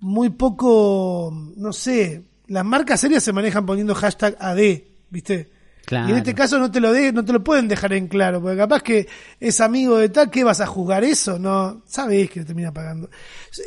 [0.00, 5.50] muy poco, no sé, las marcas serias se manejan poniendo hashtag AD, ¿viste?
[5.84, 6.08] Claro.
[6.08, 8.40] Y en este caso no te lo de, no te lo pueden dejar en claro,
[8.40, 9.08] porque capaz que
[9.40, 11.38] es amigo de tal, ¿qué vas a jugar eso?
[11.38, 13.10] No, sabes que lo termina pagando.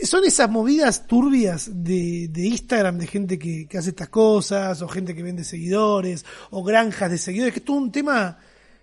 [0.04, 4.88] Son esas movidas turbias de, de Instagram de gente que, que hace estas cosas, o
[4.88, 8.38] gente que vende seguidores, o granjas de seguidores, que es todo un tema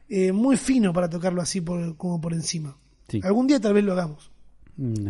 [0.09, 2.77] eh, muy fino para tocarlo así por, como por encima.
[3.09, 3.21] Sí.
[3.23, 4.30] Algún día tal vez lo hagamos.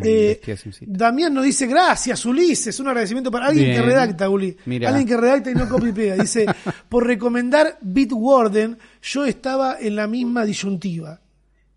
[0.03, 0.41] Eh.
[0.81, 3.81] Damián nos dice gracias Ulises, un agradecimiento para alguien Bien.
[3.81, 4.57] que redacta, Uli.
[4.67, 4.89] Mirá.
[4.89, 6.17] Alguien que redacta y no copia y pega.
[6.17, 6.47] Dice,
[6.89, 11.21] por recomendar Bitwarden, yo estaba en la misma disyuntiva.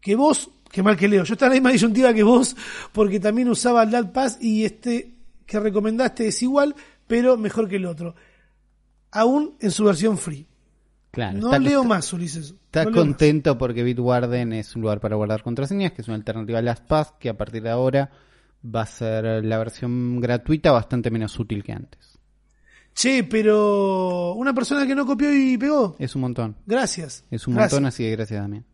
[0.01, 2.55] Que vos, qué mal que leo, yo estaba en la misma disyuntiva que vos,
[2.91, 5.11] porque también usaba el Pass y este
[5.45, 6.75] que recomendaste es igual,
[7.05, 8.15] pero mejor que el otro.
[9.11, 10.47] Aún en su versión free.
[11.13, 12.55] Claro, No leo está- más, Ulises.
[12.65, 13.07] Estás No leo más.
[13.11, 17.13] contento porque Bitwarden es un lugar para guardar contraseñas, que es una alternativa a LastPass,
[17.19, 18.09] que a partir de ahora
[18.65, 22.17] va a ser la versión gratuita bastante menos útil que antes.
[22.95, 25.95] Che, pero una persona que no copió y pegó.
[25.99, 26.55] Es un montón.
[26.65, 27.23] Gracias.
[27.29, 27.73] Es un Gracias.
[27.73, 28.65] montón, así que gracias también.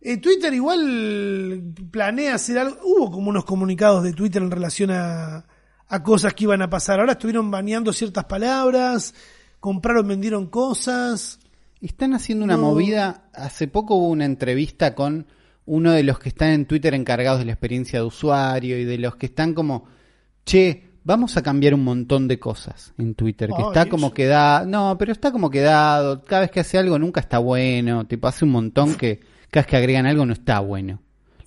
[0.00, 2.78] Eh, Twitter igual planea hacer algo.
[2.84, 5.44] Hubo como unos comunicados de Twitter en relación a,
[5.88, 7.00] a cosas que iban a pasar.
[7.00, 9.14] Ahora estuvieron baneando ciertas palabras,
[9.60, 11.40] compraron, vendieron cosas.
[11.80, 12.62] Están haciendo una No.
[12.62, 13.28] movida.
[13.32, 15.26] Hace poco hubo una entrevista con
[15.66, 18.98] uno de los que están en Twitter encargados de la experiencia de usuario y de
[18.98, 19.84] los que están como,
[20.46, 24.96] che, vamos a cambiar un montón de cosas en Twitter, que está como quedado, no,
[24.98, 28.52] pero está como quedado, cada vez que hace algo nunca está bueno, tipo hace un
[28.52, 31.00] montón que cada vez que agregan algo no está bueno.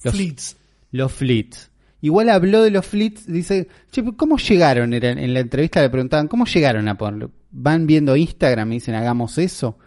[0.04, 0.58] Los, Fleets.
[0.92, 1.71] los flits.
[2.02, 4.94] Igual habló de los flits, dice, che, ¿cómo llegaron?
[4.94, 7.32] Era- en la entrevista le preguntaban, ¿cómo llegaron a ponerlo?
[7.52, 9.78] ¿Van viendo Instagram y dicen, hagamos eso?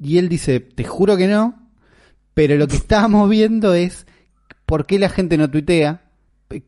[0.00, 1.70] Y él dice, te juro que no,
[2.34, 4.06] pero lo que estábamos viendo es
[4.66, 6.02] por qué la gente no tuitea,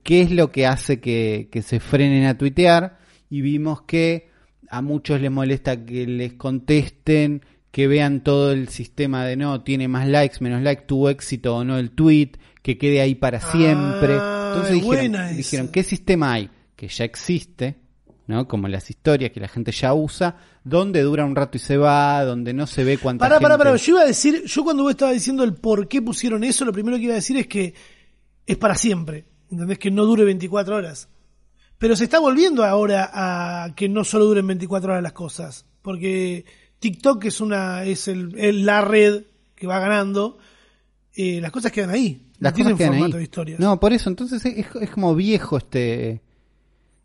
[0.04, 2.98] qué es lo que hace que, que se frenen a tuitear,
[3.28, 4.28] y vimos que
[4.70, 9.88] a muchos les molesta que les contesten, que vean todo el sistema de no, tiene
[9.88, 14.14] más likes, menos likes, tuvo éxito o no el tweet, que quede ahí para siempre.
[14.18, 16.50] Ah, Entonces buena dijeron, ¿qué sistema hay?
[16.76, 17.76] Que ya existe,
[18.26, 18.46] ¿no?
[18.46, 22.24] Como las historias que la gente ya usa, donde dura un rato y se va,
[22.24, 23.42] donde no se ve cuánta Pará, gente...
[23.44, 23.76] pará, pará.
[23.76, 26.72] Yo iba a decir, yo cuando vos estabas diciendo el por qué pusieron eso, lo
[26.72, 27.74] primero que iba a decir es que
[28.46, 29.24] es para siempre.
[29.50, 29.78] ¿Entendés?
[29.78, 31.08] Que no dure 24 horas.
[31.78, 35.64] Pero se está volviendo ahora a que no solo duren 24 horas las cosas.
[35.80, 36.44] Porque
[36.80, 39.22] TikTok es una es el, el- la red
[39.54, 40.38] que va ganando.
[41.14, 42.27] eh, las cosas quedan ahí.
[42.40, 43.18] No Las tienen cosas quedan formato ahí.
[43.20, 43.60] de historias.
[43.60, 46.22] No, por eso, entonces es, es como viejo este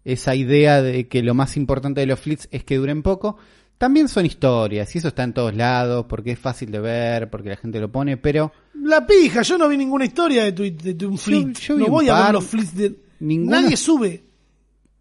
[0.05, 3.37] esa idea de que lo más importante de los flits es que duren poco.
[3.77, 7.49] También son historias, y eso está en todos lados, porque es fácil de ver, porque
[7.49, 10.93] la gente lo pone, pero La pija, yo no vi ninguna historia de tu, de
[10.93, 11.53] tu fleet.
[11.59, 12.95] yo no un voy a ver los fleets de.
[13.19, 14.23] Ninguno- Nadie sube.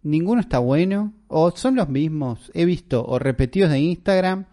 [0.03, 4.45] ninguno está bueno, o son los mismos, he visto, o repetidos de Instagram,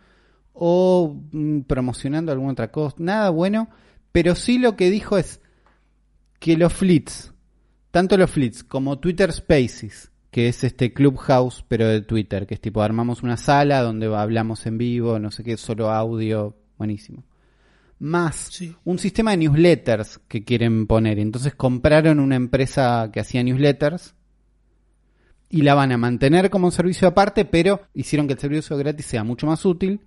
[0.53, 3.69] o mm, promocionando alguna otra cosa, nada bueno,
[4.13, 5.40] pero sí lo que dijo es
[6.41, 7.33] que los flits,
[7.93, 12.61] tanto los flits como Twitter Spaces, que es este Clubhouse, pero de Twitter, que es
[12.61, 17.25] tipo armamos una sala donde hablamos en vivo, no sé qué, solo audio, buenísimo.
[17.99, 18.75] Más Sí.
[18.85, 21.19] un sistema de newsletters que quieren poner.
[21.19, 24.15] Entonces compraron una empresa que hacía newsletters
[25.51, 29.05] y la van a mantener como un servicio aparte, pero hicieron que el servicio gratis
[29.05, 30.01] sea mucho más útil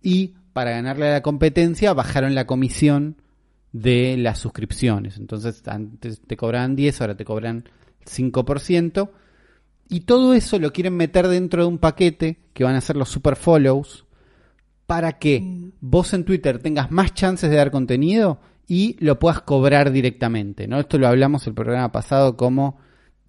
[0.00, 3.20] y para ganarle a la competencia bajaron la comisión
[3.72, 5.18] de las suscripciones.
[5.18, 7.64] Entonces antes te cobraban 10, ahora te cobran
[8.04, 9.10] 5%.
[9.90, 13.08] Y todo eso lo quieren meter dentro de un paquete que van a ser los
[13.08, 14.04] super follows
[14.86, 19.92] para que vos en Twitter tengas más chances de dar contenido y lo puedas cobrar
[19.92, 20.78] directamente, ¿no?
[20.80, 22.78] Esto lo hablamos el programa pasado como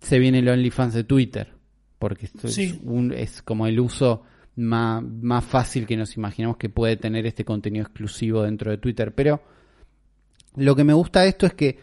[0.02, 1.54] se viene el OnlyFans de Twitter,
[1.98, 4.24] porque esto es, un- es como el uso
[4.56, 9.14] más, más fácil que nos imaginamos que puede tener este contenido exclusivo dentro de Twitter,
[9.16, 9.42] pero
[10.60, 11.80] lo que me gusta de esto es que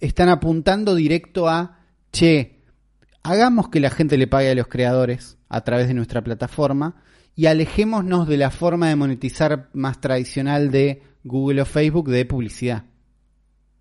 [0.00, 1.78] están apuntando directo a,
[2.12, 2.60] che,
[3.22, 7.02] hagamos que la gente le pague a los creadores a través de nuestra plataforma
[7.34, 12.84] y alejémonos de la forma de monetizar más tradicional de Google o Facebook de publicidad.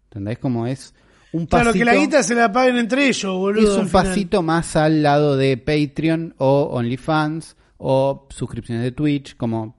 [0.06, 0.40] ¿Entendés?
[0.40, 0.94] Como es
[1.34, 3.74] un pasito, Claro, que la guita se la paguen entre ellos, boludo.
[3.74, 9.76] es un pasito más al lado de Patreon o OnlyFans o suscripciones de Twitch, como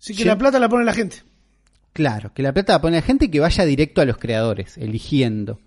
[0.00, 0.28] Así que Sí.
[0.28, 1.22] la plata la pone la gente.
[1.94, 5.58] Claro, que la plata la pone la gente que vaya directo a los creadores, eligiendo.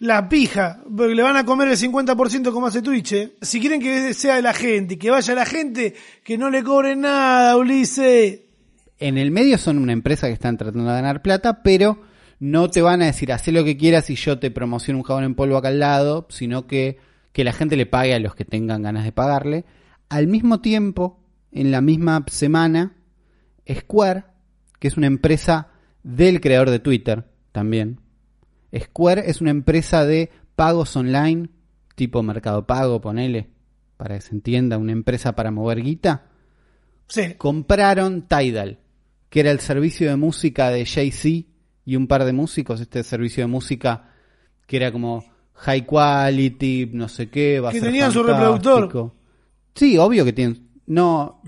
[0.00, 3.12] La pija, porque le van a comer el 50% como hace Twitch.
[3.12, 3.36] ¿eh?
[3.40, 5.94] Si quieren que sea de la gente, y que vaya la gente,
[6.24, 8.40] que no le cobren nada, Ulises.
[8.98, 12.02] En el medio son una empresa que están tratando de ganar plata, pero
[12.40, 15.24] no te van a decir, haz lo que quieras y yo te promociono un jabón
[15.24, 16.98] en polvo acá al lado, sino que,
[17.32, 19.64] que la gente le pague a los que tengan ganas de pagarle.
[20.08, 21.20] Al mismo tiempo,
[21.52, 22.96] en la misma semana,
[23.72, 24.24] Square,
[24.78, 25.68] que es una empresa
[26.02, 28.00] del creador de Twitter también.
[28.76, 31.48] Square es una empresa de pagos online,
[31.94, 33.48] tipo Mercado Pago, ponele,
[33.96, 36.24] para que se entienda, una empresa para mover guita
[37.08, 37.34] Sí.
[37.38, 38.78] compraron Tidal,
[39.30, 41.48] que era el servicio de música de Jay-Z
[41.84, 44.10] y un par de músicos, este servicio de música
[44.66, 45.24] que era como
[45.54, 49.12] high quality, no sé qué, va a Que ser tenían su reproductor.
[49.74, 50.68] Sí, obvio que tienen.
[50.86, 51.40] No,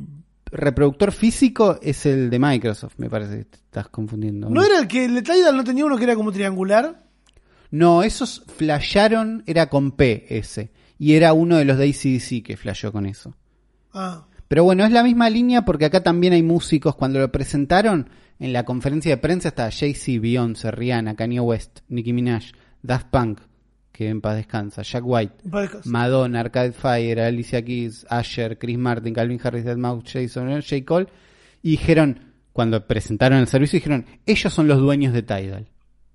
[0.50, 4.48] reproductor físico es el de Microsoft, me parece que te estás confundiendo.
[4.50, 7.04] ¿No era el que el de Tidal no tenía uno que era como triangular?
[7.70, 12.56] No, esos flasharon, era con P ese, y era uno de los de ACDC que
[12.56, 13.36] flashó con eso.
[13.92, 14.26] Ah.
[14.48, 16.96] Pero bueno, es la misma línea porque acá también hay músicos.
[16.96, 22.12] Cuando lo presentaron en la conferencia de prensa estaba Jay-Z, Beyoncé, Rihanna, Kanye West, Nicki
[22.12, 23.40] Minaj, Daft Punk,
[24.00, 25.34] que en paz descansa, Jack White.
[25.84, 30.86] Madonna, Arcade Fire, Alicia Keys, Asher, Chris Martin, Calvin Harris, Deadmau5, Jason, J.
[30.86, 31.06] Cole.
[31.62, 35.68] Y dijeron, cuando presentaron el servicio, dijeron, ellos son los dueños de Tidal.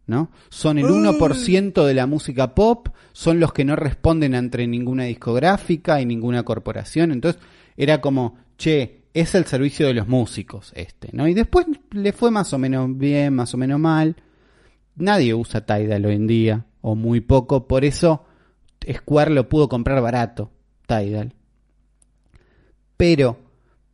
[0.07, 0.31] ¿No?
[0.49, 0.93] Son el Uy.
[0.93, 6.41] 1% de la música pop, son los que no responden ante ninguna discográfica y ninguna
[6.41, 7.11] corporación.
[7.11, 7.39] Entonces,
[7.77, 11.27] era como, che, es el servicio de los músicos este, ¿no?
[11.27, 14.15] Y después le fue más o menos bien, más o menos mal.
[14.95, 18.25] Nadie usa Tidal hoy en día, o muy poco, por eso
[18.87, 20.51] Square lo pudo comprar barato,
[20.85, 21.33] Tidal.
[22.95, 23.39] Pero,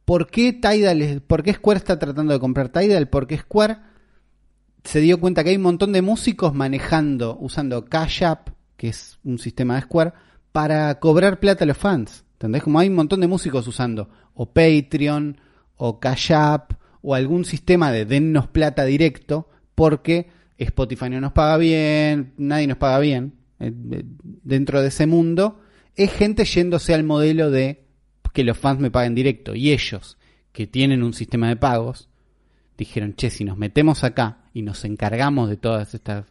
[0.03, 3.07] ¿por qué Tidal, es- por qué Square está tratando de comprar Tidal?
[3.07, 3.77] Porque Square
[4.83, 9.19] se dio cuenta que hay un montón de músicos manejando, usando Cash App, que es
[9.23, 10.11] un sistema de Square,
[10.51, 12.25] para cobrar plata a los fans.
[12.33, 12.61] ¿Entendés?
[12.61, 15.39] Como hay un montón de músicos usando o Patreon,
[15.77, 20.29] o Cash App, o algún sistema de dennos plata directo, porque
[20.65, 25.59] Spotify no nos paga bien, nadie nos paga bien eh, dentro de ese mundo.
[25.95, 27.85] Es gente yéndose al modelo de
[28.33, 29.55] que los fans me paguen directo.
[29.55, 30.17] Y ellos,
[30.51, 32.09] que tienen un sistema de pagos,
[32.77, 36.25] dijeron, che, si nos metemos acá y nos encargamos de todas estas,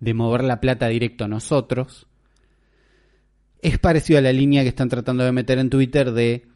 [0.00, 2.06] de mover la plata directo a nosotros,
[3.62, 6.46] es parecido a la línea que están tratando de meter en Twitter de,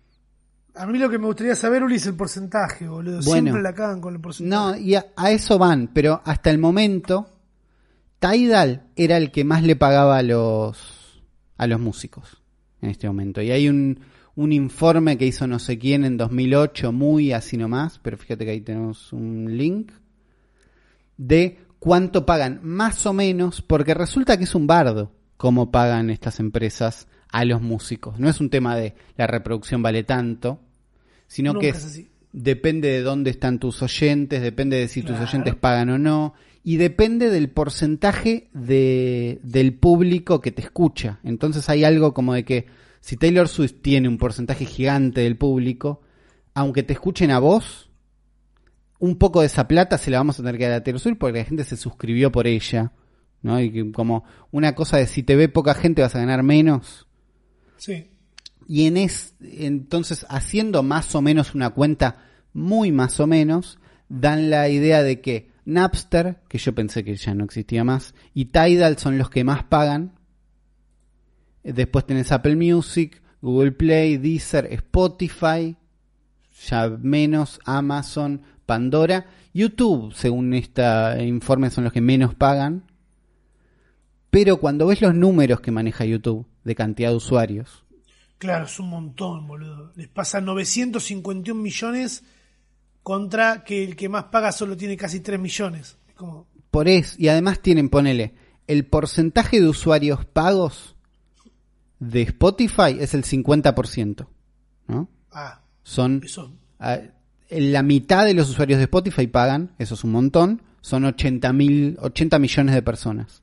[0.75, 3.21] A mí lo que me gustaría saber, Uli, es el porcentaje, boludo.
[3.23, 3.51] Bueno.
[3.51, 4.51] Siempre la cagan con el porcentaje.
[4.51, 7.29] no, y a, a eso van, pero hasta el momento,
[8.19, 11.23] Tidal era el que más le pagaba a los,
[11.57, 12.43] a los músicos
[12.83, 13.43] en este momento.
[13.43, 14.01] Y hay un,
[14.37, 18.51] un informe que hizo no sé quién en 2008, muy así nomás, pero fíjate que
[18.53, 19.93] ahí tenemos un link,
[21.17, 26.39] de cuánto pagan, más o menos, porque resulta que es un bardo cómo pagan estas
[26.39, 28.19] empresas a los músicos.
[28.19, 30.61] No es un tema de la reproducción vale tanto,
[31.27, 35.55] sino Nunca que es depende de dónde están tus oyentes, depende de si tus oyentes
[35.55, 41.19] pagan o no, y depende del porcentaje de, del público que te escucha.
[41.25, 42.67] Entonces hay algo como de que
[43.01, 46.03] si Taylor Swift tiene un porcentaje gigante del público,
[46.55, 47.91] aunque te escuchen a vos,
[48.99, 51.19] un poco de esa plata se la vamos a tener que dar a Taylor Swift
[51.19, 52.93] porque la gente se suscribió por ella.
[53.43, 53.61] ¿no?
[53.61, 57.07] Y que como una cosa de si te ve poca gente vas a ganar menos.
[57.81, 58.09] Sí.
[58.69, 63.79] Y en es, entonces, haciendo más o menos una cuenta muy más o menos,
[64.09, 68.47] dan la idea de que Napster, que yo pensé que ya no existía más, y
[68.47, 70.13] Tidal son los que más pagan.
[71.65, 75.77] Después tenés Apple Music, Google Play, Deezer, Spotify,
[76.69, 80.83] ya menos, Amazon, Pandora, YouTube, según este
[81.25, 82.85] informe, son los que menos pagan.
[84.31, 87.85] Pero cuando ves los números que maneja YouTube de cantidad de usuarios,
[88.41, 89.93] Claro, es un montón, boludo.
[89.97, 92.25] Les pasa 951 millones
[93.03, 95.99] contra que el que más paga solo tiene casi 3 millones.
[96.09, 98.33] Es como, Por eso, y además tienen, ponele,
[98.67, 100.97] el porcentaje de usuarios pagos
[101.99, 104.27] de Spotify es el 50%,
[104.89, 105.11] ¿no?
[105.31, 106.51] Ah, Son eso.
[107.51, 111.99] la mitad de los usuarios de Spotify pagan, eso es un montón, son 80, mil,
[112.01, 113.43] 80 millones de personas.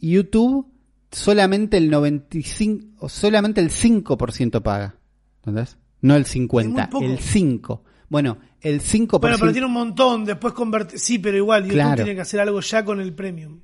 [0.00, 0.71] YouTube
[1.12, 4.96] solamente el 95, o solamente el 5% paga.
[5.38, 5.76] ¿Entendés?
[6.00, 7.04] No el 50, Es muy poco.
[7.12, 7.84] el 5.
[8.08, 9.20] Bueno, el 5%.
[9.20, 10.98] Bueno, pero tiene un montón, después converte...
[10.98, 11.96] Sí, pero igual, YouTube Claro.
[11.96, 13.60] tiene que hacer algo ya con el premium.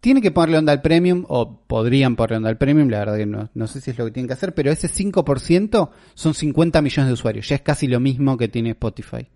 [0.00, 3.26] Tiene que ponerle onda al premium, o podrían ponerle onda al premium, la verdad que
[3.26, 6.82] no, no sé si es lo que tienen que hacer, pero ese 5% son 50
[6.82, 7.48] millones de usuarios.
[7.48, 9.28] Ya es casi lo mismo que tiene Spotify,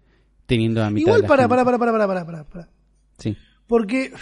[0.47, 1.49] teniendo la mitad Igual de la para, gente.
[1.49, 2.69] para, para, para, para, para, para, para.
[3.19, 3.37] Sí,
[3.67, 4.13] Porque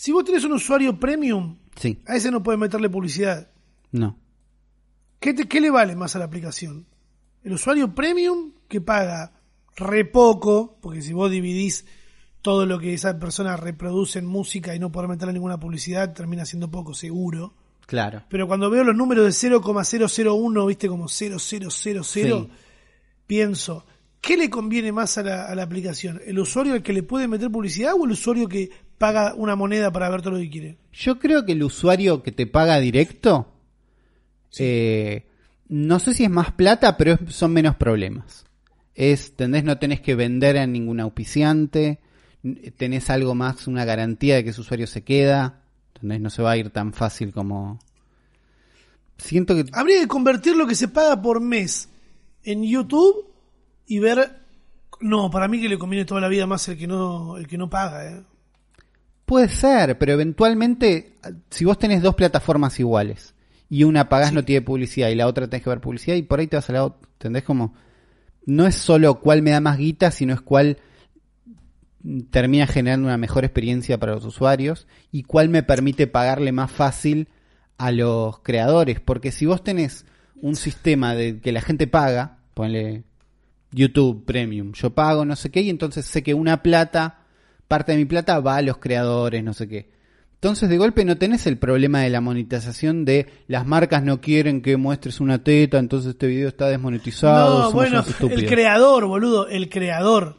[0.00, 3.50] si vos tenés un usuario premium, sí, a ese no puedes meterle publicidad.
[3.90, 4.16] no.
[5.20, 6.86] ¿Qué, te- qué le vale más a la aplicación?
[7.42, 9.32] El usuario premium que paga
[9.76, 11.86] re poco, porque si vos dividís
[12.40, 16.44] todo lo que esa persona reproduce en música y no poder meterle ninguna publicidad, termina
[16.46, 17.52] siendo poco, seguro.
[17.86, 18.22] Claro.
[18.28, 22.48] Pero cuando veo los números de 0,001, viste, como 0000, Sí.
[23.26, 23.84] pienso,
[24.20, 26.20] ¿qué le conviene más a la, a la aplicación?
[26.26, 29.90] ¿El usuario al que le puede meter publicidad o el usuario que paga una moneda
[29.92, 30.78] para ver todo lo que quiere?
[30.92, 33.52] Yo creo que el usuario que te paga directo,
[34.58, 35.26] eh,
[35.68, 38.44] no sé si es más plata, pero son menos problemas.
[38.94, 39.64] Es, ¿entendés?
[39.64, 42.00] No tenés que vender a ningún auspiciante,
[42.76, 45.62] tenés algo más, una garantía de que ese usuario se queda,
[45.94, 46.20] ¿entendés?
[46.20, 47.78] No se va a ir tan fácil como...
[49.16, 49.64] Siento que...
[49.72, 51.88] Habría que convertir lo que se paga por mes
[52.42, 53.26] en YouTube
[53.86, 54.36] y ver...
[55.00, 57.56] No, para mí que le conviene toda la vida más el que no, el que
[57.56, 58.24] no paga, ¿eh?
[59.28, 61.12] Puede ser, pero eventualmente,
[61.50, 63.34] si vos tenés dos plataformas iguales
[63.68, 64.34] y una pagás Sí.
[64.34, 66.70] no tiene publicidad y la otra tenés que ver publicidad y por ahí te vas
[66.70, 67.44] a la otra, ¿entendés?
[67.44, 67.74] Como,
[68.46, 70.78] no es solo cuál me da más guita, sino es cuál
[72.30, 77.28] termina generando una mejor experiencia para los usuarios y cuál me permite pagarle más fácil
[77.76, 78.98] a los creadores.
[78.98, 80.06] Porque si vos tenés
[80.40, 83.04] un sistema de que la gente paga, ponle
[83.72, 87.26] YouTube Premium, yo pago no sé qué y entonces sé que una plata,
[87.68, 89.88] parte de mi plata va a los creadores, no sé qué.
[90.34, 94.62] Entonces de golpe no tenés el problema de la monetización de las marcas no quieren
[94.62, 97.62] que muestres una teta, entonces este video está desmonetizado.
[97.64, 100.36] No, bueno, el creador, boludo, el creador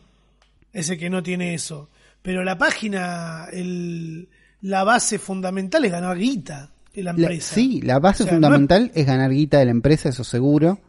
[0.72, 1.90] es el que no tiene eso.
[2.22, 4.30] Pero la página, el,
[4.62, 7.56] la base fundamental es ganar guita en la La- empresa.
[7.56, 10.80] sí, la base O sea, fundamental es ganar guita de la empresa, eso seguro.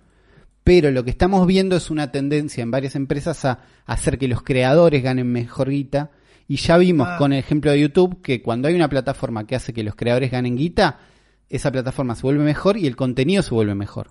[0.62, 4.43] Pero lo que estamos viendo es una tendencia en varias empresas a hacer que los
[4.43, 6.11] creadores ganen mejor guita.
[6.51, 7.16] Y ya vimos Ah.
[7.16, 10.32] con el ejemplo de YouTube que cuando hay una plataforma que hace que los creadores
[10.32, 10.98] ganen guita,
[11.48, 14.11] esa plataforma se vuelve mejor y el contenido se vuelve mejor.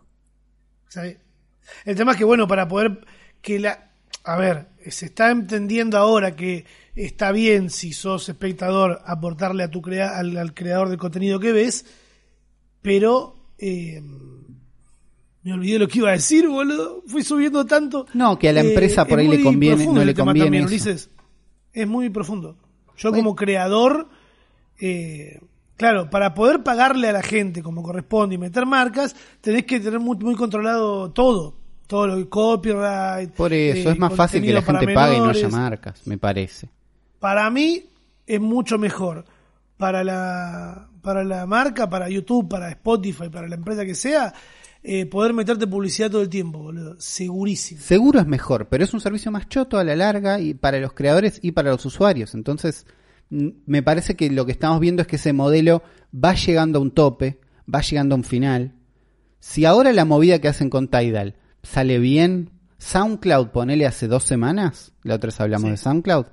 [1.84, 3.02] El tema es que, bueno, para poder
[3.42, 3.92] que la...
[4.24, 6.66] A ver, se está entendiendo ahora que
[6.96, 11.52] está bien si sos espectador aportarle a tu crea al, al creador de contenido que
[11.52, 11.86] ves,
[12.82, 14.02] pero eh,
[15.44, 17.04] me olvidé lo que iba a decir, boludo.
[17.06, 18.06] Fui subiendo tanto.
[18.14, 20.88] No, que a la Eh, empresa por es ahí le conviene, no le conviene también,
[20.88, 21.10] eso.
[21.74, 22.58] Es muy profundo.
[22.98, 24.10] Yo como creador,
[24.80, 25.40] eh,
[25.78, 30.00] claro, para poder pagarle a la gente como corresponde y meter marcas, tenés que tener
[30.00, 31.56] muy, muy controlado todo.
[31.88, 33.32] Todo lo que copyright.
[33.32, 36.18] Por eso eh, es más fácil que la gente pague y no haya marcas, me
[36.18, 36.70] parece.
[37.20, 37.86] Para mí
[38.28, 39.26] es mucho mejor
[39.78, 44.34] para la para la marca, para YouTube, para Spotify, para la empresa que sea,
[44.82, 46.96] eh, poder meterte publicidad todo el tiempo, boludo.
[47.00, 47.82] Segurísimo.
[47.82, 50.94] Seguro es mejor, pero es un servicio más choto a la larga y para los
[50.94, 52.34] creadores y para los usuarios.
[52.34, 52.86] Entonces,
[53.30, 56.82] mm, me parece que lo que estamos viendo es que ese modelo va llegando a
[56.82, 57.40] un tope,
[57.74, 58.74] va llegando a un final.
[59.40, 64.94] Si ahora la movida que hacen con Tidal sale bien, SoundCloud, ponele hace dos semanas,
[65.04, 65.72] la otra vez hablamos Sí.
[65.72, 66.26] de SoundCloud,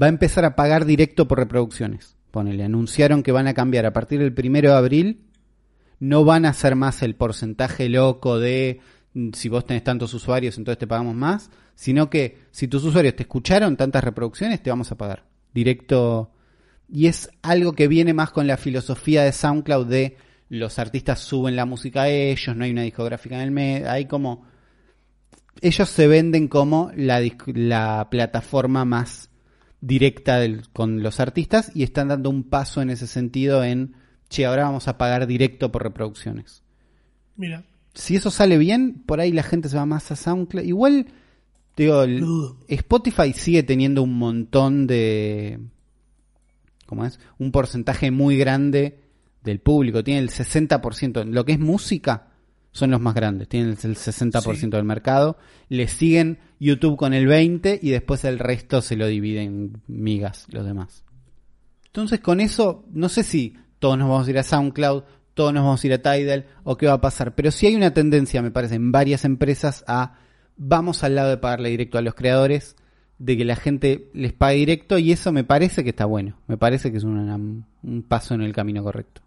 [0.00, 2.16] va a empezar a pagar directo por reproducciones.
[2.30, 5.26] Ponele, anunciaron que van a cambiar a partir del primero de abril
[6.00, 8.80] no van a hacer más el porcentaje loco de
[9.14, 13.14] mm, si vos tenés tantos usuarios, entonces te pagamos más, sino que si tus usuarios
[13.14, 15.24] te escucharon tantas reproducciones, te vamos a pagar
[15.54, 16.32] directo.
[16.88, 20.16] Y es algo que viene más con la filosofía de SoundCloud de
[20.50, 24.06] los artistas suben la música a ellos, no hay una discográfica en el medio, hay
[24.06, 24.44] como...
[25.62, 29.30] Ellos se venden como la, plataforma más
[29.80, 30.40] directa
[30.72, 33.94] con los artistas y están dando un paso en ese sentido en,
[34.30, 36.62] che, ahora vamos a pagar directo por reproducciones.
[37.36, 40.64] Mira, Si eso sale bien, por ahí la gente se va más a SoundCloud.
[40.64, 41.06] Igual,
[41.76, 42.24] digo, el-.
[42.68, 45.58] Spotify sigue teniendo un montón de...
[46.86, 47.18] ¿Cómo es?
[47.38, 49.00] Un porcentaje muy grande
[49.42, 50.02] del público.
[50.04, 51.24] Tiene el 60%.
[51.24, 52.28] Lo que es música
[52.72, 53.48] son los más grandes.
[53.48, 54.66] Tienen el 60% Sí.
[54.70, 55.36] del mercado.
[55.68, 60.46] Le siguen YouTube con el 20% y después el resto se lo dividen en migas
[60.50, 61.04] los demás.
[61.86, 65.02] Entonces con eso, no sé si todos nos vamos a ir a SoundCloud,
[65.34, 67.74] todos nos vamos a ir a Tidal o qué va a pasar, pero sí hay
[67.74, 70.14] una tendencia, me parece, en varias empresas a
[70.56, 72.76] vamos al lado de pagarle directo a los creadores,
[73.18, 76.56] de que la gente les pague directo y eso me parece que está bueno, me
[76.56, 77.64] parece que es un
[78.06, 79.22] paso en el camino correcto.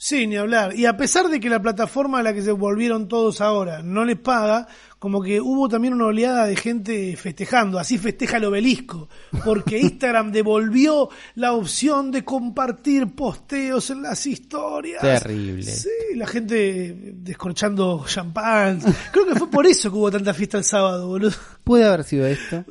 [0.00, 0.76] Sí, ni hablar.
[0.76, 4.04] Y a pesar de que la plataforma a la que se volvieron todos ahora no
[4.04, 9.08] les paga, como que hubo también una oleada de gente festejando, así festeja el obelisco,
[9.44, 15.00] porque Instagram devolvió la opción de compartir posteos en las historias.
[15.00, 15.62] Terrible.
[15.62, 18.80] Sí, la gente descorchando champán.
[19.12, 21.36] Creo que fue por eso que hubo tanta fiesta el sábado, boludo.
[21.62, 22.64] Puede haber sido esto.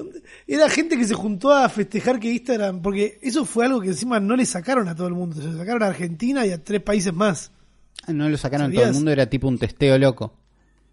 [0.45, 4.19] Era gente que se juntó a festejar que Instagram, porque eso fue algo que encima
[4.19, 6.81] no le sacaron a todo el mundo, se lo sacaron a Argentina y a tres
[6.81, 7.51] países más.
[8.07, 8.81] No lo sacaron ¿Sabías?
[8.81, 10.33] todo el mundo, era tipo un testeo loco.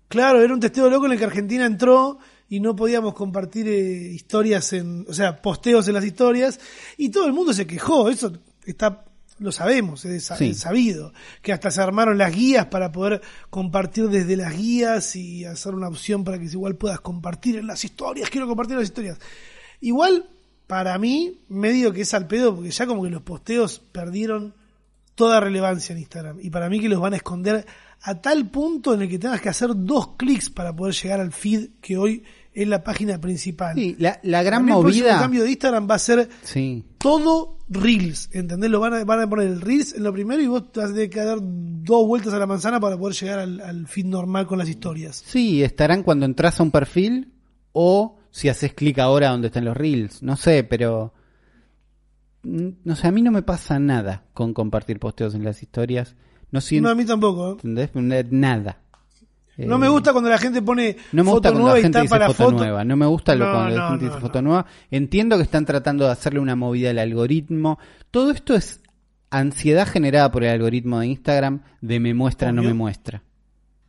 [0.09, 4.13] Claro, era un testeo loco en el que Argentina entró y no podíamos compartir eh,
[4.13, 6.61] historias en, o sea, posteos en las historias
[6.97, 8.33] y todo el mundo se quejó, eso
[8.65, 9.05] está
[9.41, 10.55] lo sabemos, es Sí.
[10.55, 15.75] sabido, que hasta se armaron las guías para poder compartir desde las guías y hacer
[15.75, 19.19] una opción para que igual puedas compartir en las historias, quiero compartir en las historias.
[19.81, 20.29] Igual,
[20.69, 24.55] para mí, medio que es al pedo, porque ya como que los posteos perdieron
[25.17, 26.39] toda relevancia en Instagram.
[26.41, 27.67] Y para mí que los van a esconder
[28.03, 31.33] a tal punto en el que tengas que hacer dos clics para poder llegar al
[31.33, 32.23] feed que hoy
[32.53, 33.75] es la página principal.
[33.75, 35.19] Sí, la, la gran mí el movida.
[35.19, 36.85] cambio de Instagram va a ser Sí.
[36.99, 38.71] todo Reels, ¿entendés?
[38.71, 40.91] Lo van a, van a poner el Reels en lo primero y vos te vas
[40.91, 44.05] a tener que dar dos vueltas a la manzana para poder llegar al, al feed
[44.07, 45.23] normal con las historias.
[45.27, 47.33] Sí, estarán cuando entras a un perfil
[47.73, 50.23] o si haces clic ahora donde están los reels.
[50.23, 51.15] No sé, pero.
[52.43, 56.15] mm, No sé, a mí no me pasa nada con compartir posteos en las historias.
[56.55, 56.87] No siento.
[56.89, 57.49] No, a mí tampoco.
[57.51, 57.57] ¿eh?
[57.65, 57.91] ¿entendés?
[58.31, 58.79] Nada.
[59.57, 61.79] No Eh, me gusta cuando la gente pone No me gusta foto cuando nueva la
[61.81, 62.57] y gente dice tapa la foto, foto.
[62.59, 62.85] nueva.
[62.85, 64.67] No me gusta lo No, cuando la gente dice foto nueva.
[64.91, 67.79] Entiendo que están tratando de hacerle una movida al algoritmo.
[68.13, 68.81] Todo esto es
[69.31, 73.23] ansiedad generada por el algoritmo de Instagram de me muestra, no me muestra.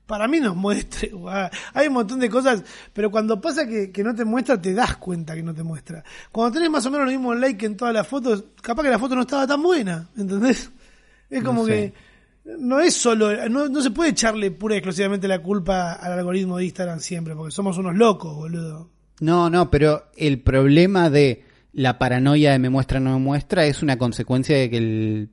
[0.07, 1.09] Para mí nos muestre.
[1.09, 1.49] guau.
[1.73, 2.63] Hay un montón de cosas,
[2.93, 6.03] pero cuando pasa que, que no te muestra, te das cuenta que no te muestra.
[6.31, 8.99] Cuando tenés más o menos lo mismo like en todas las fotos, capaz que la
[8.99, 10.71] foto no estaba tan buena, ¿entendés?
[11.29, 11.71] Es como sé.
[11.71, 11.93] que
[12.59, 16.57] no es solo, no, no se puede echarle pura y exclusivamente la culpa al algoritmo
[16.57, 18.89] de Instagram siempre, porque somos unos locos, boludo.
[19.21, 21.43] No, no, pero el problema de
[21.73, 25.29] la paranoia de me muestra, no me muestra es una consecuencia de que el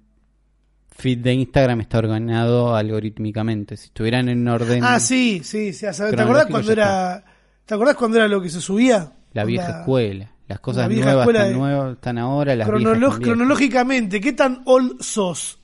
[0.91, 3.77] feed de Instagram está ordenado algorítmicamente.
[3.77, 5.87] Si estuvieran en orden, Ah, sí, sí, sí.
[5.87, 7.25] ¿Te acordás cuando era,
[7.67, 9.13] te acordás cuando era lo que se subía?
[9.33, 10.31] la vieja escuela.
[10.47, 13.19] Las cosas la nuevas están, de- nuevas, están ahora, las viejas.
[13.21, 15.59] cronológicamente, ¿qué tan old sos?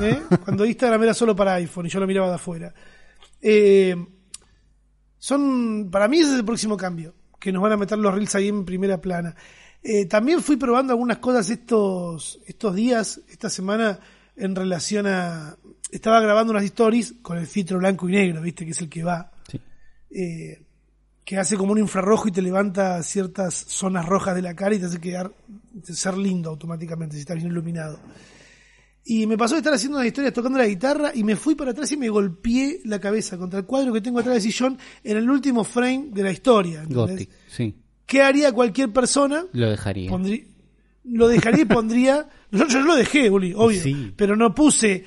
[0.00, 0.22] ¿Eh?
[0.44, 2.72] Cuando Instagram era solo para iPhone y yo lo miraba de afuera.
[3.40, 3.94] Eh,
[5.18, 8.34] son, para mí ese es el próximo cambio, que nos van a meter los reels
[8.34, 9.34] ahí en primera plana.
[9.82, 13.98] Eh, también fui probando algunas cosas estos, estos días, esta semana,
[14.36, 15.56] en relación a...
[15.90, 19.04] Estaba grabando unas stories con el filtro blanco y negro, viste, que es el que
[19.04, 19.60] va Sí.
[20.10, 20.62] eh,
[21.24, 24.78] que hace como un infrarrojo y te levanta ciertas zonas rojas de la cara y
[24.78, 25.32] te hace quedar
[25.84, 28.00] ser lindo automáticamente si está bien iluminado.
[29.04, 31.72] Y me pasó de estar haciendo unas historias tocando la guitarra y me fui para
[31.72, 35.16] atrás y me golpeé la cabeza contra el cuadro que tengo atrás del sillón en
[35.16, 36.84] el último frame de la historia.
[36.88, 37.74] Gothic, sí.
[38.06, 39.44] ¿Qué haría cualquier persona?
[39.52, 40.10] Lo dejaría.
[41.04, 42.28] Lo dejaría y pondría.
[42.52, 43.82] Yo, yo lo dejé, Uli, obvio.
[43.82, 44.12] Sí.
[44.14, 45.04] Pero no puse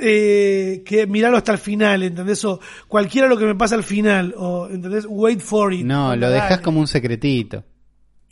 [0.00, 2.44] eh, que mirarlo hasta el final, ¿entendés?
[2.44, 5.06] O cualquiera lo que me pasa al final, o ¿entendés?
[5.08, 5.84] Wait for it.
[5.84, 7.64] No, lo dejas como un secretito.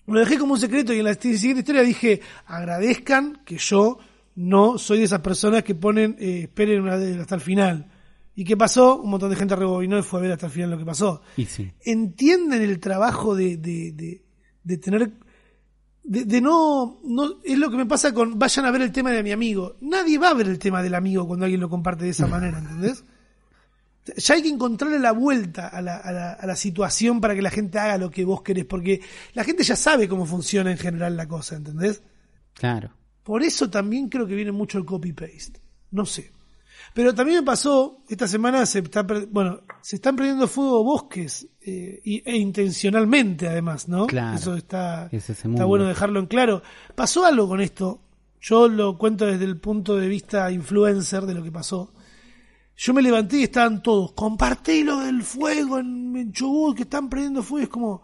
[0.07, 3.99] Lo dejé como un secreto y en la siguiente historia dije, agradezcan que yo
[4.41, 7.91] no soy de esas personas que ponen, eh, esperen una hasta el final.
[8.35, 8.97] ¿Y qué pasó?
[8.97, 11.21] Un montón de gente rebobinó y fue a ver hasta el final lo que pasó.
[11.37, 11.71] Y sí.
[11.85, 14.25] entienden el trabajo de, de, de,
[14.65, 15.13] de tener
[16.03, 19.11] de, de no, no es lo que me pasa con vayan a ver el tema
[19.11, 22.05] de mi amigo nadie va a ver el tema del amigo cuando alguien lo comparte
[22.05, 23.05] de esa manera ¿entendés?
[24.17, 27.43] ya hay que encontrarle la vuelta a la, a, la, a la situación para que
[27.43, 29.03] la gente haga lo que vos querés porque
[29.35, 32.03] la gente ya sabe cómo funciona en general la cosa ¿entendés?
[32.55, 32.95] Claro.
[33.23, 35.61] Por eso también creo que viene mucho el copy-paste.
[35.91, 36.33] No sé.
[36.95, 42.01] Pero también me pasó, esta semana se está, bueno, se están prendiendo fuego bosques, eh,
[42.05, 44.07] y- e intencionalmente además, ¿no?
[44.07, 44.37] Claro.
[44.37, 46.63] Eso está, Es está bueno dejarlo en claro.
[46.95, 48.01] Pasó algo con esto.
[48.41, 51.93] Yo lo cuento desde el punto de vista influencer de lo que pasó.
[52.77, 57.11] Yo me levanté y estaban todos, compartí lo del fuego en, en Chubut, que están
[57.11, 57.65] prendiendo fuego.
[57.65, 58.03] Es como,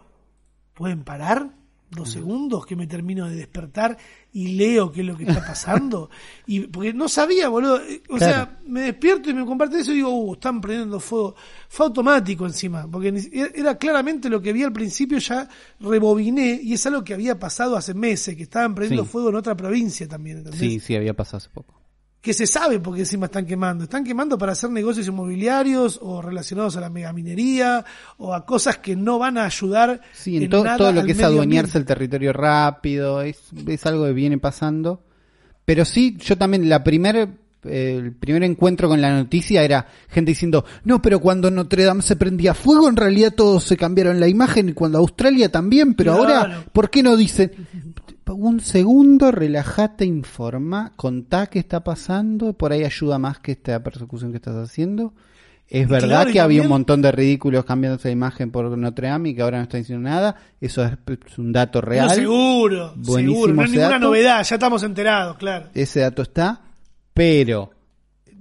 [0.75, 1.56] ¿pueden parar?
[1.91, 3.97] Dos segundos que me termino de despertar
[4.33, 6.11] y leo qué es lo que está pasando.
[6.47, 7.81] y Porque no sabía, boludo.
[7.83, 8.33] Eh, O Claro.
[8.33, 11.35] sea, me despierto y me comparte eso y digo, uh, están prendiendo fuego.
[11.69, 13.23] Fue automático encima, porque ni-
[13.55, 15.49] era claramente lo que vi al principio, ya
[15.81, 19.11] rebobiné y es algo que había pasado hace meses, que estaban prendiendo Sí.
[19.11, 20.39] fuego en otra provincia también.
[20.39, 20.61] ¿entendés?
[20.61, 21.81] Sí, sí, había pasado hace poco.
[22.27, 23.85] Que se sabe porque encima están quemando.
[23.85, 27.85] Están quemando para hacer negocios inmobiliarios o relacionados a la megaminería
[28.19, 31.05] o a cosas que no van a ayudar Sí, en, en to- nada todo lo
[31.05, 31.79] que es adueñarse ambiente.
[31.79, 35.05] el territorio rápido, es, es algo que viene pasando.
[35.65, 37.29] Pero sí, yo también, la primer,
[37.63, 42.03] eh, el primer encuentro con la noticia era gente diciendo, no, pero cuando Notre Dame
[42.03, 46.17] se prendía fuego, en realidad todos se cambiaron la imagen y cuando Australia también, pero
[46.19, 46.35] Claro.
[46.41, 47.53] ahora, ¿por qué no dicen?
[48.29, 54.33] Un segundo, relajate, informa, contá qué está pasando, por ahí ayuda más que esta persecución
[54.33, 55.15] que estás haciendo.
[55.69, 59.31] Es verdad claro, que había un montón de ridículos cambiándose la imagen por Notre Dame
[59.31, 60.37] y que ahora no está diciendo nada.
[60.61, 62.07] Eso es, es un dato real.
[62.09, 63.55] No, seguro, Buenísimo seguro.
[63.55, 64.07] No ese ninguna dato.
[64.07, 65.67] novedad, ya estamos enterados, claro.
[65.75, 66.61] Ese dato está,
[67.13, 67.71] pero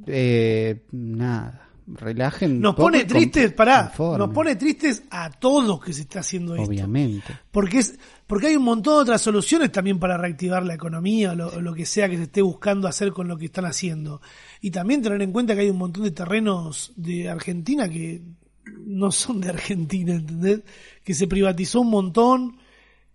[0.06, 1.62] eh, nada.
[1.88, 2.60] Relajen.
[2.60, 6.68] Nos pone tristes, pará, nos pone tristes a todos que se está haciendo esto.
[6.68, 7.32] Obviamente.
[7.52, 11.36] Porque es porque hay un montón de otras soluciones también para reactivar la economía o
[11.36, 14.22] lo, o lo que sea que se esté buscando hacer con lo que están haciendo.
[14.62, 18.22] Y también tener en cuenta que hay un montón de terrenos de Argentina que
[18.86, 20.62] no son de Argentina, ¿entendés?
[21.04, 22.58] Que se privatizó un montón,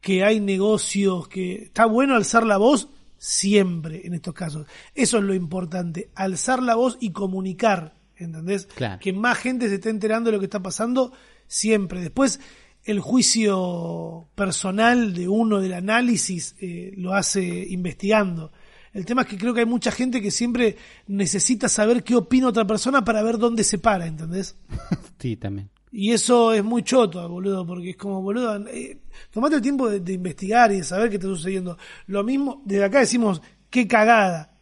[0.01, 2.89] que hay negocios, que está bueno alzar la voz
[3.19, 4.67] siempre en estos casos.
[4.95, 8.67] Eso es lo importante, alzar la voz y comunicar, ¿entendés?
[8.67, 8.99] Claro.
[9.01, 11.13] Que más gente se esté enterando de lo que está pasando
[11.47, 12.01] siempre.
[12.01, 12.41] Después,
[12.85, 18.53] el juicio personal de uno del análisis eh, lo hace investigando.
[18.93, 20.77] El tema es que creo que hay mucha gente que siempre
[21.07, 24.57] necesita saber qué opina otra persona para ver dónde se para, ¿entendés?
[25.19, 25.69] Sí, también.
[25.93, 28.99] Y eso es muy choto, boludo, porque es como, boludo, eh,
[29.31, 31.77] tomate el tiempo de, de investigar y de saber qué está sucediendo.
[32.07, 34.55] Lo mismo, desde acá decimos, qué cagada.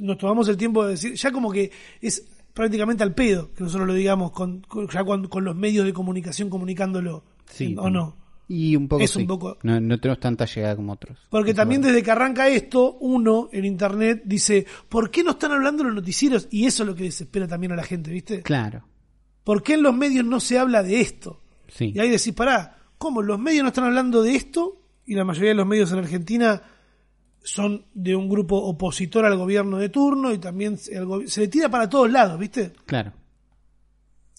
[0.00, 3.86] Nos tomamos el tiempo de decir, ya como que es prácticamente al pedo que nosotros
[3.86, 7.24] lo digamos, con, con- ya con, con los medios de comunicación comunicándolo.
[7.50, 8.16] Sí, ¿O no?
[8.50, 11.18] Y un poco Es un poco- No, no tenemos tanta llegada como otros.
[11.28, 15.52] Porque Eso también desde que arranca esto, uno en internet dice, ¿por qué no están
[15.52, 16.48] hablando los noticieros?
[16.50, 18.40] Y eso es lo que desespera también a la gente, ¿viste?
[18.42, 18.84] Claro.
[19.44, 21.42] ¿Por qué en los medios no se habla de esto?
[21.68, 21.92] Sí.
[21.94, 23.20] Y ahí decís, pará, ¿cómo?
[23.20, 26.62] Los medios no están hablando de esto y la mayoría de los medios en Argentina
[27.42, 30.94] son de un grupo opositor al gobierno de turno y también se,
[31.26, 32.72] se le tira para todos lados, ¿viste?
[32.86, 33.12] Claro.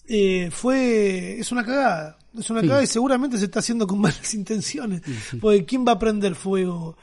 [0.06, 2.66] Eh, fue, es una cagada, es una Sí.
[2.66, 5.02] cagada y seguramente se está haciendo con malas intenciones,
[5.40, 6.96] porque ¿quién va a prender fuego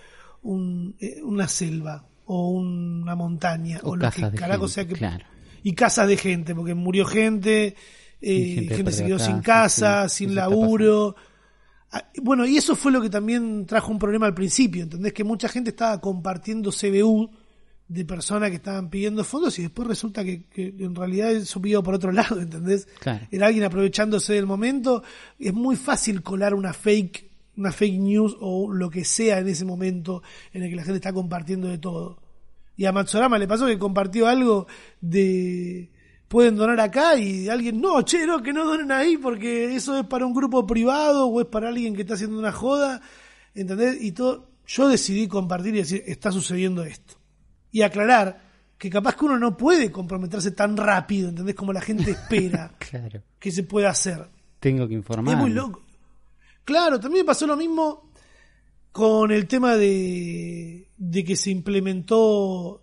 [0.43, 4.93] un, eh, una selva o una montaña o, O lo que carajo gente, sea que
[4.95, 5.25] claro.
[5.63, 7.75] y casas de gente, porque murió gente,
[8.21, 11.15] eh, gente gente, se quedó sin casa, sin laburo.
[11.91, 15.13] Ah, Bueno, y eso fue lo que también trajo un problema al principio, ¿entendés?
[15.13, 17.30] Que mucha gente estaba compartiendo CBU
[17.88, 21.81] de personas que estaban pidiendo fondos y después resulta que, que en realidad eso pidió
[21.81, 22.88] por otro lado, ¿entendés?
[22.99, 23.25] Claro.
[23.31, 25.03] Era alguien aprovechándose del momento.
[25.39, 29.65] Es muy fácil colar una fake, una fake news o lo que sea en ese
[29.65, 30.21] momento
[30.53, 32.21] en el que la gente está compartiendo de todo.
[32.75, 34.67] Y a Matsorama le pasó que compartió algo
[35.01, 35.89] de
[36.27, 40.05] pueden donar acá y alguien, no, che, no, que no donen ahí porque eso es
[40.05, 43.01] para un grupo privado o es para alguien que está haciendo una joda,
[43.55, 44.01] ¿entendés?
[44.01, 47.16] Y todo, yo decidí compartir y decir, está sucediendo esto.
[47.78, 48.41] Y aclarar
[48.75, 51.53] que capaz que uno no puede comprometerse tan rápido, ¿entendés?
[51.53, 53.21] Como la gente espera Claro.
[53.38, 54.28] que se pueda hacer.
[54.59, 55.36] Tengo que informar.
[55.36, 55.84] Es muy loco.
[56.65, 58.09] Claro, también pasó lo mismo
[58.91, 62.82] con el tema de, de que se implementó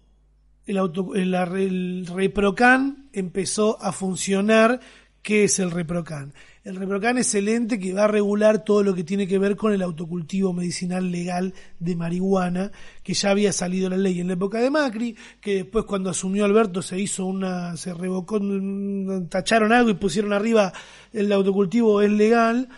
[0.65, 4.79] el, auto, el, el ReproCan, empezó a funcionar.
[5.25, 6.35] ¿Qué es el ReproCan?
[6.65, 9.57] El ReproCan es el ente que va a regular todo lo que tiene que ver
[9.57, 12.73] con el autocultivo medicinal legal de marihuana,
[13.03, 16.45] que ya había salido la ley en la época de Macri, que después cuando asumió
[16.45, 20.75] Alberto se hizo una, se revocó, mm, tacharon algo y pusieron arriba
[21.11, 22.69] el autocultivo es legal,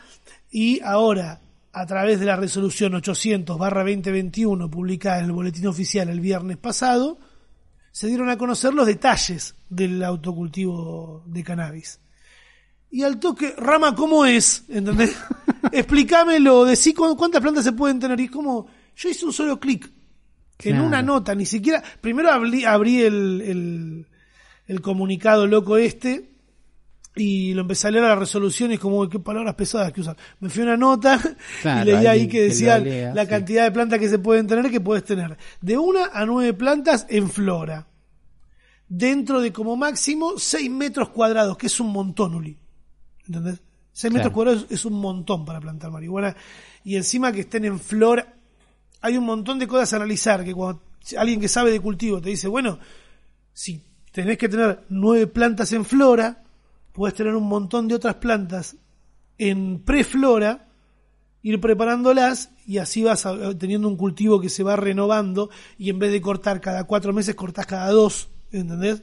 [0.49, 1.41] y ahora
[1.73, 7.19] a través de la resolución 800 2021 publicada en el boletín oficial el viernes pasado,
[7.91, 11.99] se dieron a conocer los detalles del autocultivo de cannabis.
[12.91, 14.65] Y al toque, Rama, ¿cómo es?
[14.69, 15.15] ¿Entendés?
[15.73, 18.19] Explícamelo, decí cu- cuántas plantas se pueden tener.
[18.21, 18.67] Y es como,
[18.97, 19.91] yo hice un solo clic.
[20.63, 21.83] En una nota, ni siquiera.
[22.01, 24.07] Primero abrí, abrí el, el,
[24.67, 26.31] el comunicado loco este
[27.15, 30.01] y lo empecé a leer a la resolución y es como, qué palabras pesadas que
[30.01, 30.17] usan.
[30.41, 31.21] Me fui a una nota
[31.63, 33.29] Claro, y leí ahí que decía lea, la sí.
[33.29, 35.37] cantidad de plantas que se pueden tener que puedes tener.
[35.61, 37.87] De una a nueve plantas en flora.
[38.89, 42.57] Dentro de como máximo 6 metros cuadrados, que es un montón, Uli.
[43.27, 43.61] ¿Entendés?
[43.93, 44.35] 6 metros Claro.
[44.35, 46.37] cuadrados es un montón para plantar marihuana.
[46.85, 48.27] Y encima que estén en flor,
[49.01, 50.45] hay un montón de cosas a analizar.
[50.45, 50.83] Que cuando
[51.19, 52.79] alguien que sabe de cultivo te dice, bueno,
[53.53, 56.43] si tenés que tener nueve plantas en flora,
[56.93, 58.77] puedes tener un montón de otras plantas
[59.39, 60.69] en preflora,
[61.43, 65.99] ir preparándolas y así vas a- teniendo un cultivo que se va renovando y en
[65.99, 69.03] vez de cortar cada cuatro meses, cortás cada dos, ¿entendés?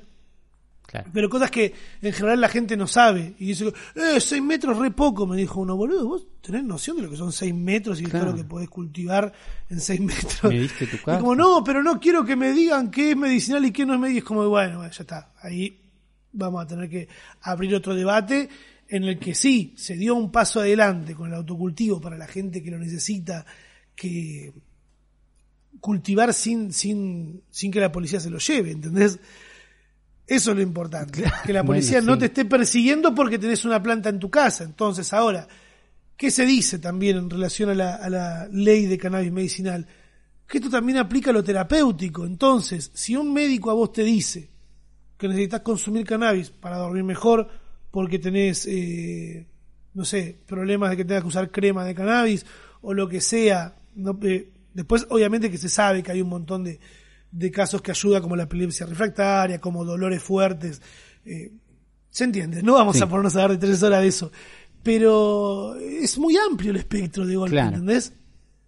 [0.94, 1.10] Claro.
[1.12, 1.74] Pero cosas que
[2.04, 3.34] en general la gente no sabe.
[3.39, 7.02] Y dice, eh, seis metros re poco, me dijo uno, boludo, vos tenés noción de
[7.04, 8.26] lo que son seis metros y de Claro.
[8.28, 9.34] todo lo que podés cultivar
[9.72, 10.44] en seis metros.
[10.44, 13.66] Me diste tu Y como, no, pero no quiero que me digan qué es medicinal
[13.66, 14.18] y qué no es medicinal.
[14.20, 15.34] Es como, bueno, bueno, ya está.
[15.41, 15.82] Ahí
[16.32, 17.08] vamos a tener que
[17.41, 18.48] abrir otro debate
[18.88, 22.62] en el que sí, se dio un paso adelante con el autocultivo para la gente
[22.62, 23.44] que lo necesita,
[23.96, 24.54] que
[25.80, 29.20] cultivar sin, sin, sin que la policía se lo lleve, ¿entendés?
[30.26, 31.24] Eso es lo importante.
[31.45, 32.19] Que la policía Bueno, no sí.
[32.19, 34.63] te esté persiguiendo porque tenés una planta en tu casa.
[34.63, 35.47] Entonces, ahora,
[36.15, 39.86] ¿qué se dice también en relación a la, a la ley de cannabis medicinal?
[40.47, 42.26] Que esto también aplica a lo terapéutico.
[42.26, 44.49] Entonces, si un médico a vos te dice
[45.17, 47.49] que necesitas consumir cannabis para dormir mejor
[47.91, 49.45] porque tenés, eh,
[49.93, 52.45] no sé, problemas de que tengas que usar crema de cannabis
[52.82, 53.76] o lo que sea.
[53.95, 56.80] no, eh, después, obviamente que se sabe que hay un montón de,
[57.34, 60.81] de casos que ayuda como la epilepsia refractaria, como dolores fuertes.
[61.25, 61.51] eh,
[62.09, 63.01] se entiende, no vamos Sí.
[63.03, 64.31] a ponernos a dar de tres horas de eso.
[64.84, 67.69] Pero es muy amplio el espectro de golpe, Claro.
[67.77, 68.13] ¿entendés?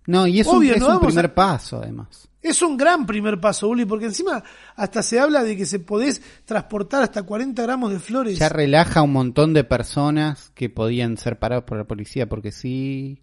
[0.08, 2.28] No, y es Obvio, un, es no un primer a- paso, además.
[2.42, 4.44] Es un gran primer paso, Uli, porque encima
[4.76, 8.38] hasta se habla de que se podés transportar hasta 40 gramos de flores.
[8.40, 12.52] Ya relaja a un montón de personas que podían ser parados por la policía, porque
[12.52, 13.20] sí.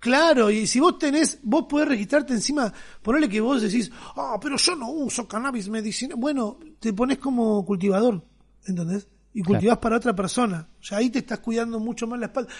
[0.00, 2.72] Claro, y si vos tenés, vos podés registrarte encima,
[3.02, 6.16] ponerle que vos decís, ah, pero yo no uso cannabis medicinal.
[6.16, 8.22] Bueno, te pones como cultivador,
[8.66, 9.08] ¿entendés?
[9.34, 9.54] Y Claro.
[9.58, 10.68] cultivás para otra persona.
[10.80, 12.50] O sea, ahí te estás cuidando mucho más la espalda.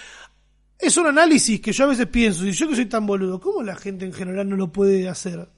[0.79, 3.63] Es un análisis que yo a veces pienso, y yo que soy tan boludo, ¿cómo
[3.63, 5.49] la gente en general no lo puede hacer?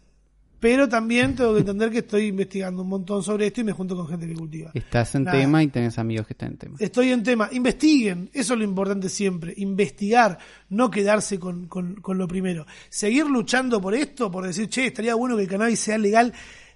[0.61, 3.97] Pero también tengo que entender que estoy investigando un montón sobre esto y me junto
[3.97, 4.71] con gente que cultiva.
[4.75, 5.39] Estás en Nada.
[5.39, 6.77] tema y tenés amigos que están en tema.
[6.79, 7.49] Estoy en tema.
[7.51, 9.55] Investiguen, eso es lo importante siempre.
[9.57, 10.37] Investigar,
[10.69, 12.67] no quedarse con, con- con lo primero.
[12.91, 16.33] Seguir luchando por esto, por decir, che, estaría bueno que el cannabis sea legal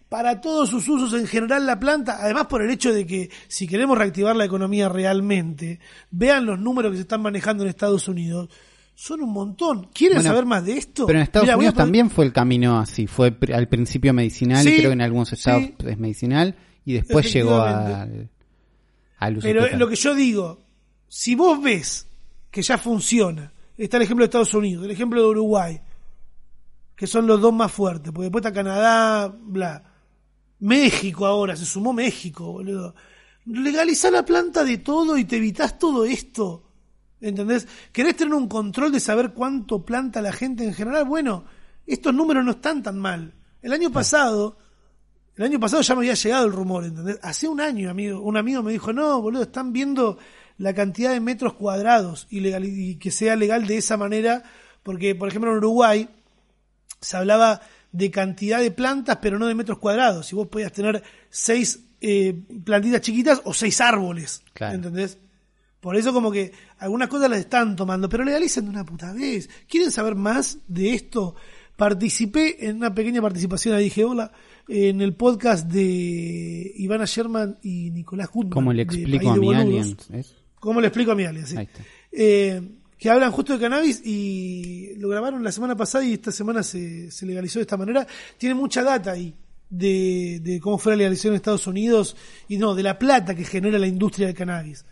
[0.09, 2.19] para todos sus usos en general la planta.
[2.23, 5.79] Además, por el hecho de que si queremos reactivar la economía realmente,
[6.11, 8.49] vean los números que se están manejando en Estados Unidos.
[8.97, 9.89] Son un montón.
[9.93, 11.07] ¿Quieren Bueno, saber más de esto?
[11.07, 13.07] Pero en Estados Unidos poner- también fue el camino así.
[13.07, 15.75] Fue al principio medicinal y Sí, creo que en algunos estados sí.
[15.87, 18.31] es medicinal y después llegó al,
[19.19, 19.79] al uso Pero total.
[19.81, 20.61] lo que yo digo,
[21.09, 22.07] si vos ves
[22.51, 25.81] que ya funciona, está el ejemplo de Estados Unidos, el ejemplo de Uruguay,
[26.95, 29.83] que son los dos más fuertes, porque después está Canadá, bla.
[30.61, 32.95] México ahora, se sumó México, boludo.
[33.47, 36.64] Legaliza la planta de todo y te evitas todo esto.
[37.25, 37.67] ¿Entendés?
[37.91, 41.07] ¿Querés tener un control de saber cuánto planta la gente en general?
[41.07, 41.45] Bueno,
[41.87, 43.33] estos números no están tan mal.
[43.63, 44.59] El año pasado,
[45.37, 47.19] el año pasado ya me había llegado el rumor, ¿entendés?
[47.23, 50.19] Hace un año, amigo, un amigo me dijo, no, boludo, están viendo
[50.59, 54.43] la cantidad de metros cuadrados y, legal, y que sea legal de esa manera,
[54.83, 56.09] porque, por ejemplo, en Uruguay
[57.01, 60.27] se hablaba de cantidad de plantas, pero no de metros cuadrados.
[60.27, 64.75] Si vos podías tener seis eh, plantitas chiquitas o seis árboles, Claro.
[64.75, 65.17] ¿entendés?
[65.85, 69.51] Por eso como que algunas cosas las están tomando, pero legalicen de una puta vez.
[69.69, 71.35] ¿Quieren saber más de esto?
[71.77, 74.33] Participé en una pequeña participación, ahí dije hola,
[74.67, 78.53] en el podcast de Ivana Sherman y Nicolás Goodman.
[78.53, 79.63] ¿Cómo le explico a mi Boludos.
[79.63, 79.97] alien?
[80.15, 80.35] ¿Es?
[80.59, 81.47] ¿Cómo le explico a mi alien?
[81.47, 81.55] Sí.
[81.59, 81.85] Ahí está.
[82.13, 82.63] Eh,
[82.97, 87.11] que hablan justo de cannabis y lo grabaron la semana pasada y esta semana se,
[87.11, 88.07] se legalizó de esta manera.
[88.39, 89.35] Tiene mucha data ahí
[89.69, 92.17] de, de cómo fue la legalización en Estados Unidos
[92.49, 94.87] y no, de la plata que genera la industria del cannabis.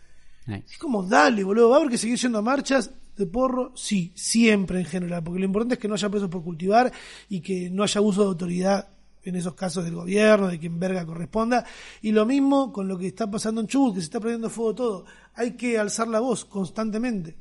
[0.47, 0.63] Ahí.
[0.69, 3.71] Es como, dale, boludo, ¿va a haber que seguir yendo a marchas de porro?
[3.75, 6.91] Sí, siempre en general, porque lo importante es que no haya presos por cultivar
[7.29, 8.89] y que no haya abuso de autoridad
[9.23, 11.65] en esos casos del gobierno, de quien verga corresponda.
[12.01, 14.75] Y lo mismo con lo que está pasando en Chubut, que se está prendiendo fuego
[14.75, 15.05] todo.
[15.35, 17.37] Hay que alzar la voz constantemente,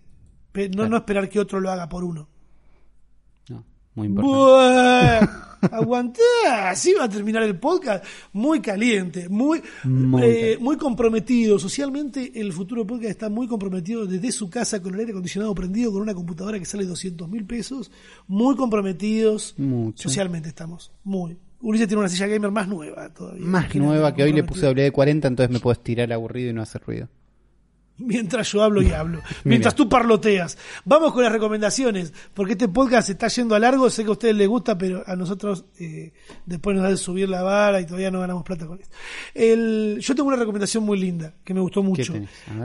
[0.55, 0.89] no, Claro.
[0.91, 2.29] no esperar que otro lo haga por uno.
[3.95, 5.27] Muy importante.
[5.27, 8.05] Buah, Aguantá, así va a terminar el podcast.
[8.33, 10.59] Muy caliente, muy, Muy eh, caliente.
[10.59, 11.59] muy comprometido.
[11.59, 15.93] Socialmente, el futuro podcast está muy comprometido desde su casa con el aire acondicionado prendido,
[15.93, 17.93] con una computadora que sale 200 mil pesos.
[18.27, 19.55] Muy comprometidos.
[19.57, 20.09] Mucho.
[20.09, 20.91] Socialmente estamos.
[21.05, 21.37] Muy.
[21.61, 23.47] Ulises tiene una silla gamer más nueva todavía.
[23.47, 24.93] Más nueva que hoy le puse comprometido.
[24.93, 27.09] WD-40, entonces me puedo estirar aburrido y no hacer ruido.
[28.03, 29.21] Mientras yo hablo y hablo.
[29.45, 30.59] Mientras tú parloteas.
[30.85, 32.13] Vamos con las recomendaciones.
[32.35, 33.89] Porque este podcast se está yendo a largo.
[33.91, 36.13] Sé que a ustedes les gusta, pero a nosotros eh,
[36.47, 38.95] después nos da de subir la vara y todavía no ganamos plata con esto.
[39.35, 42.15] El, yo tengo una recomendación muy linda que me gustó mucho.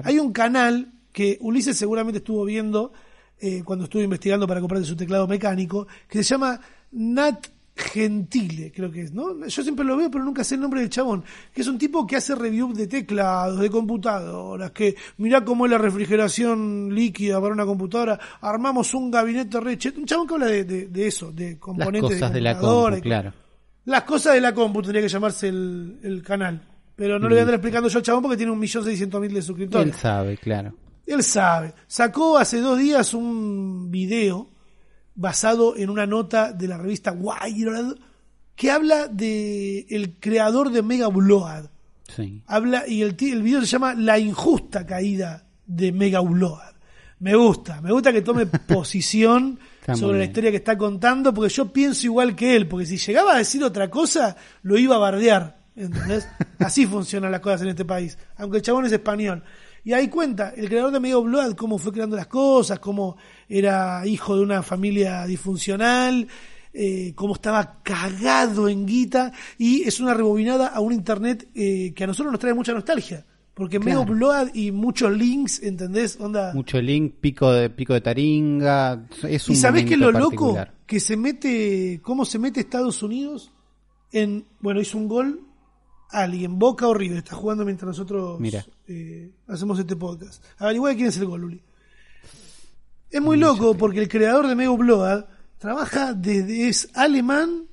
[0.03, 2.91] Hay un canal que Ulises seguramente estuvo viendo
[3.39, 6.59] eh, cuando estuve investigando para comprarle su teclado mecánico, que se llama
[6.91, 7.47] Nat
[7.77, 9.45] Gentile, creo que es, ¿no?
[9.45, 11.23] Yo siempre lo veo, pero nunca sé el nombre del chabón.
[11.53, 15.71] Que es un tipo que hace review de teclados, de computadoras, que mirá cómo es
[15.71, 20.63] la refrigeración líquida para una computadora, armamos un gabinete re Un chabón que habla de,
[20.63, 23.33] de- de eso, de Las componentes cosas de, de la computadora compu, claro.
[23.85, 26.61] Las cosas de la compu tendría que llamarse el, el canal.
[26.95, 29.21] Pero no le voy a andar explicando yo al chabón porque tiene un millón seiscientos
[29.21, 29.95] mil de Él suscriptores.
[29.95, 30.73] sabe, claro.
[31.05, 31.73] Él sabe.
[31.87, 34.49] Sacó hace dos días un video
[35.18, 37.98] basado en una nota de la revista Wired
[38.56, 41.65] que habla de el creador de Mega Upload.
[42.15, 42.41] Sí.
[42.48, 46.77] Habla y el, el video se llama La injusta caída de Mega Upload.
[47.19, 49.60] Me gusta, me gusta que tome posición
[49.95, 53.34] sobre la historia que está contando porque yo pienso igual que él, porque si llegaba
[53.34, 56.27] a decir otra cosa lo iba a bardear, ¿entendés?
[56.60, 59.44] Así funcionan las cosas en este país, aunque el chabón es español.
[59.88, 63.15] Y ahí cuenta, el creador de Mega Blood, cómo fue creando las cosas, cómo
[63.47, 66.27] era hijo de una familia disfuncional,
[66.73, 72.03] eh, cómo estaba cagado en guita, y es una rebobinada a un internet eh, que
[72.03, 73.26] a nosotros nos trae mucha nostalgia.
[73.53, 74.01] Porque Claro.
[74.01, 76.19] Mega Blood y muchos links, ¿entendés?
[76.19, 76.53] Onda.
[76.53, 79.07] Mucho link, pico de pico de taringa.
[79.23, 80.57] Es un ¿Y sabés qué es lo loco?
[80.85, 83.53] Que se mete, ¿cómo se mete Estados Unidos
[84.11, 85.46] en, bueno, hizo un gol
[86.09, 88.65] alguien, Boca o River, está jugando mientras nosotros Mira.
[88.88, 90.43] eh, hacemos este podcast.
[90.57, 91.61] Averigua quién es el gol, Luli.
[93.09, 95.25] Es muy loco porque el creador de Mego Blood
[95.57, 97.67] trabaja desde, es alemán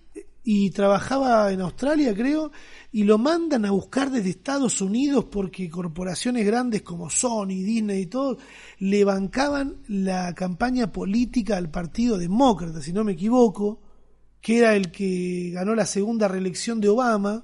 [0.44, 2.52] y trabajaba en Australia, creo,
[2.92, 8.06] y lo mandan a buscar desde Estados Unidos porque corporaciones grandes como Sony, Disney y
[8.06, 8.38] todo
[8.78, 13.80] le bancaban la campaña política al Partido Demócrata, si no me equivoco,
[14.40, 17.42] que era el que ganó la segunda reelección de Obama,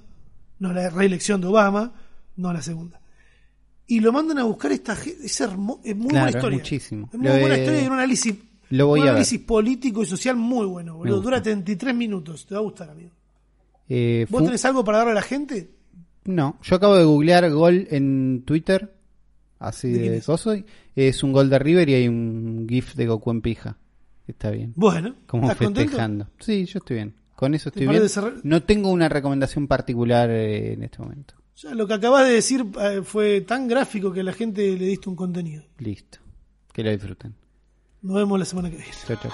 [0.60, 1.92] no la reelección de Obama,
[2.36, 3.00] no la segunda.
[3.88, 6.58] Y lo mandan a buscar esta gente, es, hermo- es muy Claro, buena historia.
[6.58, 7.10] muchísimo.
[7.12, 8.34] Es muy Lo buena de- historia y un análisis,
[8.70, 9.10] Lo voy un a ver.
[9.16, 11.20] análisis político y social muy bueno, boludo.
[11.20, 13.10] Dura 33 minutos, te va a gustar, amigo.
[13.88, 15.70] Eh, ¿Vos tenés algo para darle a la gente?
[16.24, 18.94] No, yo acabo de googlear gol en Twitter,
[19.58, 20.22] así ¿De de
[20.94, 21.22] es?
[21.24, 23.76] un gol de River y hay un GIF de Goku en pija.
[24.28, 24.72] Está bien.
[24.76, 25.80] Bueno, Como ¿estás contento?
[25.90, 26.28] festejando.
[26.38, 27.14] Sí, yo estoy bien.
[27.40, 28.40] Con eso ¿Te estoy bien.
[28.42, 31.36] No tengo una recomendación particular eh, en este momento.
[31.56, 34.84] Ya, lo que acabas de decir eh, fue tan gráfico que a la gente le
[34.84, 35.64] diste un contenido.
[35.78, 36.18] Listo.
[36.70, 37.34] Que lo disfruten.
[38.02, 38.92] Nos vemos la semana que viene.
[39.06, 39.30] Chao, chao.